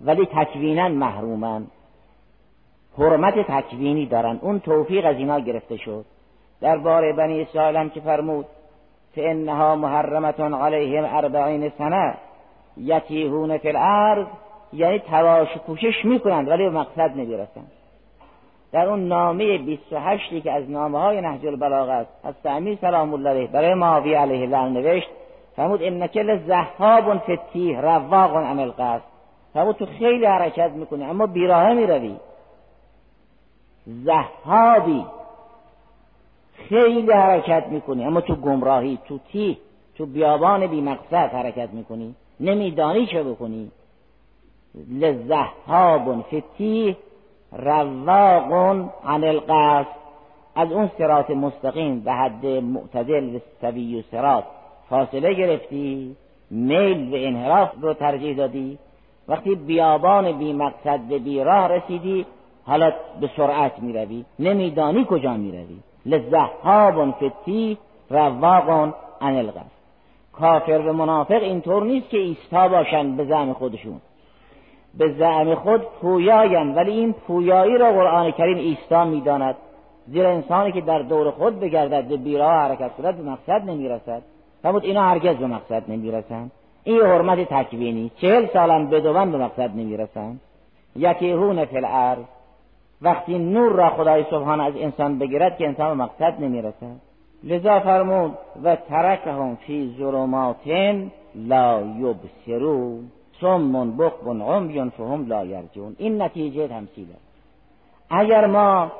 ولی 0.00 0.26
تکوینا 0.26 0.88
محرومن. 0.88 1.66
حرمت 2.98 3.34
تکوینی 3.38 4.06
دارن. 4.06 4.38
اون 4.42 4.60
توفیق 4.60 5.06
از 5.06 5.16
اینا 5.16 5.40
گرفته 5.40 5.76
شد. 5.76 6.04
در 6.62 6.76
بار 6.76 7.12
بنی 7.12 7.42
اسرائیل 7.42 7.76
هم 7.76 7.90
که 7.90 8.00
فرمود 8.00 8.46
فانها 9.16 9.76
محرمتون 9.76 10.54
علیهم 10.54 11.04
اربعین 11.16 11.72
سنه 11.78 12.14
یتیهون 12.76 13.58
فی 13.58 13.68
الارض 13.68 14.26
یعنی 14.72 14.98
تلاش 14.98 15.48
کوشش 15.66 16.04
می‌کنند 16.04 16.48
ولی 16.48 16.62
به 16.62 16.70
مقصد 16.70 17.10
نمی‌رسند. 17.16 17.70
در 18.72 18.88
اون 18.88 19.08
نامه 19.08 19.58
28 19.58 20.42
که 20.42 20.52
از 20.52 20.70
نامه 20.70 20.98
های 20.98 21.20
نهج 21.20 21.46
البلاغه 21.46 21.92
است 21.92 22.10
از 22.24 22.34
امیر 22.44 22.78
سلام 22.80 23.14
الله 23.14 23.30
علیه 23.30 23.46
برای 23.46 23.74
معاویه 23.74 24.18
علیه 24.18 24.40
السلام 24.40 24.72
نوشت 24.72 25.08
فرمود 25.56 25.82
انک 25.82 26.16
لذهاب 26.16 27.18
فی 27.18 27.32
التیه 27.32 27.80
رواق 27.80 28.36
عن 28.36 28.58
القصد 28.58 29.02
فرمود 29.54 29.76
تو 29.76 29.86
خیلی 29.86 30.26
حرکت 30.26 30.70
می‌کنی 30.70 31.04
اما 31.04 31.26
بیراه 31.26 31.72
می‌روی. 31.72 32.16
زهابی؟ 33.86 35.04
خیلی 36.68 37.12
حرکت 37.12 37.66
می‌کنی. 37.70 38.04
اما 38.04 38.20
تو 38.20 38.34
گمراهی 38.34 38.98
تو 39.08 39.18
تی 39.32 39.58
تو 39.96 40.06
بیابان 40.06 40.66
بی 40.66 40.80
مقصد 40.80 41.30
حرکت 41.32 41.68
می‌کنی. 41.72 42.14
نمیدانی 42.40 43.06
چه 43.06 43.22
بکنی. 43.22 43.70
لزهاب 44.90 46.22
فتی 46.22 46.96
رواق 47.52 48.52
عن 49.04 49.24
القصد. 49.24 50.02
از 50.54 50.72
اون 50.72 50.90
سرات 50.98 51.30
مستقیم 51.30 52.00
به 52.00 52.12
حد 52.12 52.46
معتدل 52.46 53.36
و 53.36 53.38
سوی 53.60 54.00
و 54.00 54.02
سرات 54.10 54.44
فاصله 54.90 55.34
گرفتی. 55.34 56.16
میل 56.50 57.12
و 57.12 57.16
انحراف 57.16 57.70
رو 57.80 57.94
ترجیح 57.94 58.36
دادی. 58.36 58.78
وقتی 59.28 59.54
بیابان 59.54 60.38
بی 60.38 60.52
مقصد 60.52 61.00
به 61.00 61.44
راه 61.44 61.68
رسیدی 61.68 62.26
حالا 62.64 62.92
به 63.20 63.30
سرعت 63.36 63.78
می 63.78 63.92
روی 63.92 64.24
نمیدانی 64.38 65.06
کجا 65.08 65.34
می 65.34 65.66
روی 66.04 66.18
لزهاب 66.18 67.10
فتی 67.10 67.78
رواق 68.10 68.94
عن 69.20 69.52
کافر 70.32 70.78
و 70.78 70.92
منافق 70.92 71.42
اینطور 71.42 71.82
نیست 71.82 72.08
که 72.08 72.18
ایستا 72.18 72.68
باشن 72.68 73.16
به 73.16 73.24
زعم 73.24 73.52
خودشون. 73.52 74.00
به 74.98 75.12
زعم 75.12 75.54
خود 75.54 75.82
پویاین 75.82 76.74
ولی 76.74 76.90
این 76.90 77.12
پویایی 77.12 77.78
را 77.78 77.92
قرآن 77.92 78.30
کریم 78.30 78.58
ایستا 78.58 79.04
می‌داند. 79.04 79.56
زیرا 80.06 80.30
انسانی 80.30 80.72
که 80.72 80.80
در 80.80 80.98
دور 80.98 81.30
خود 81.30 81.60
بگردد 81.60 82.04
به 82.04 82.16
بیراه 82.16 82.52
حرکت 82.52 82.90
کند 82.96 83.16
به 83.16 83.30
مقصد 83.30 83.70
نمی‌رسد. 83.70 84.22
فرمود 84.62 84.84
اینا 84.84 85.02
هرگز 85.02 85.36
به 85.36 85.46
مقصد 85.46 85.82
نمی‌رسند. 85.88 86.50
این 86.84 87.00
حرمت 87.00 87.48
تکوینی. 87.48 88.10
چهل 88.16 88.46
سالم 88.46 88.86
بدون 88.86 89.32
به 89.32 89.38
مقصد 89.38 89.70
نمی‌رسند. 89.70 90.40
یکیهون 90.96 91.64
فی 91.64 91.76
الارض. 91.76 92.24
وقتی 93.02 93.38
نور 93.38 93.72
را 93.72 93.90
خدای 93.90 94.24
سبحان 94.30 94.60
از 94.60 94.74
انسان 94.76 95.18
بگیرد 95.18 95.58
که 95.58 95.66
انسان 95.66 95.88
به 95.88 96.04
مقصد 96.04 96.40
نمی‌رسد. 96.40 96.96
لذا 97.44 97.80
فرمود 97.80 98.38
و 98.64 98.76
ترکهم 98.76 99.56
فی 99.56 99.94
ظلمات 99.98 100.68
لا 101.34 101.80
یبصرون. 101.80 103.10
سمون 103.40 103.96
بکبون 103.96 104.42
عمیون 104.42 104.90
فهم 104.90 105.26
لا 105.26 105.44
یرجون. 105.44 105.96
این 105.98 106.22
نتیجه 106.22 106.68
تمثیله 106.68 107.14
اگر 108.10 108.46
ما 108.46 108.92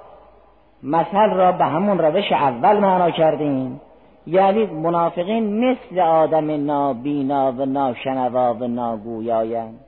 مثل 0.82 1.30
را 1.30 1.52
به 1.52 1.64
همون 1.64 1.98
روش 1.98 2.32
اول 2.32 2.78
معنا 2.78 3.10
کردیم 3.10 3.80
یعنی 4.26 4.66
منافقین 4.66 5.70
مثل 5.70 6.00
آدم 6.00 6.66
نابینا 6.66 7.52
و 7.52 7.66
ناشنوا 7.66 8.54
و 8.54 8.66
ناگویایند. 8.66 9.80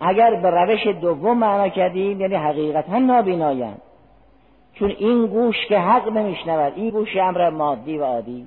اگر 0.00 0.34
به 0.34 0.50
روش 0.50 0.86
دوم 0.86 1.38
معنا 1.38 1.68
کردیم 1.68 2.20
یعنی 2.20 2.34
حقیقتا 2.34 2.98
نابینایند 2.98 3.82
چون 4.74 4.90
این 4.90 5.26
گوش 5.26 5.66
که 5.68 5.78
حق 5.78 6.08
نمیشنود 6.08 6.72
این 6.76 6.90
گوش 6.90 7.16
امر 7.16 7.50
مادی 7.50 7.98
و 7.98 8.04
عادی. 8.04 8.46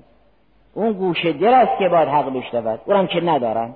اون 0.74 0.92
گوش 0.92 1.26
دل 1.26 1.54
است 1.54 1.78
که 1.80 1.90
باید 1.90 2.10
حق 2.10 2.34
بشنود. 2.34 2.82
اونم 2.86 3.08
که 3.08 3.22
ندارن. 3.22 3.76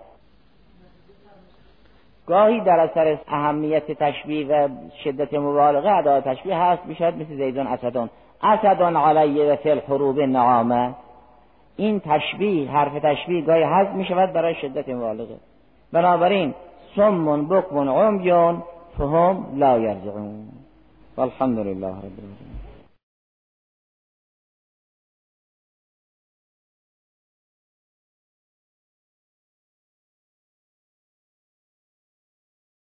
گاهی 2.27 2.62
در 2.62 2.79
اثر 2.79 3.17
اهمیت 3.27 3.91
تشبیه 3.91 4.47
و 4.47 4.67
شدت 5.03 5.33
مبالغه 5.33 5.91
ادا 5.91 6.21
تشبیه 6.21 6.57
هست 6.57 6.86
می‌شد 6.86 7.13
مثل 7.15 7.36
زیدون 7.36 7.67
اسدون 7.67 8.09
اسدون 8.43 8.97
علیه 8.97 9.53
و 9.53 9.55
فی 9.55 9.69
الحروب 9.69 10.19
نعامه 10.19 10.93
این 11.77 11.99
تشبیه 11.99 12.71
حرف 12.71 12.93
تشبیه 12.93 13.41
گاهی 13.41 13.63
هست 13.63 13.91
می‌شود 13.91 14.33
برای 14.33 14.55
شدت 14.55 14.89
مبالغه. 14.89 15.36
بنابراین 15.93 16.53
صم 16.95 17.47
بكم 17.47 17.89
عمي 17.89 18.60
فهم 18.97 19.45
لا 19.56 19.75
يرجعون. 19.75 20.49
والحمد 21.17 21.60
لله 21.60 21.93
رب 22.06 22.17
العالمين. 22.23 22.52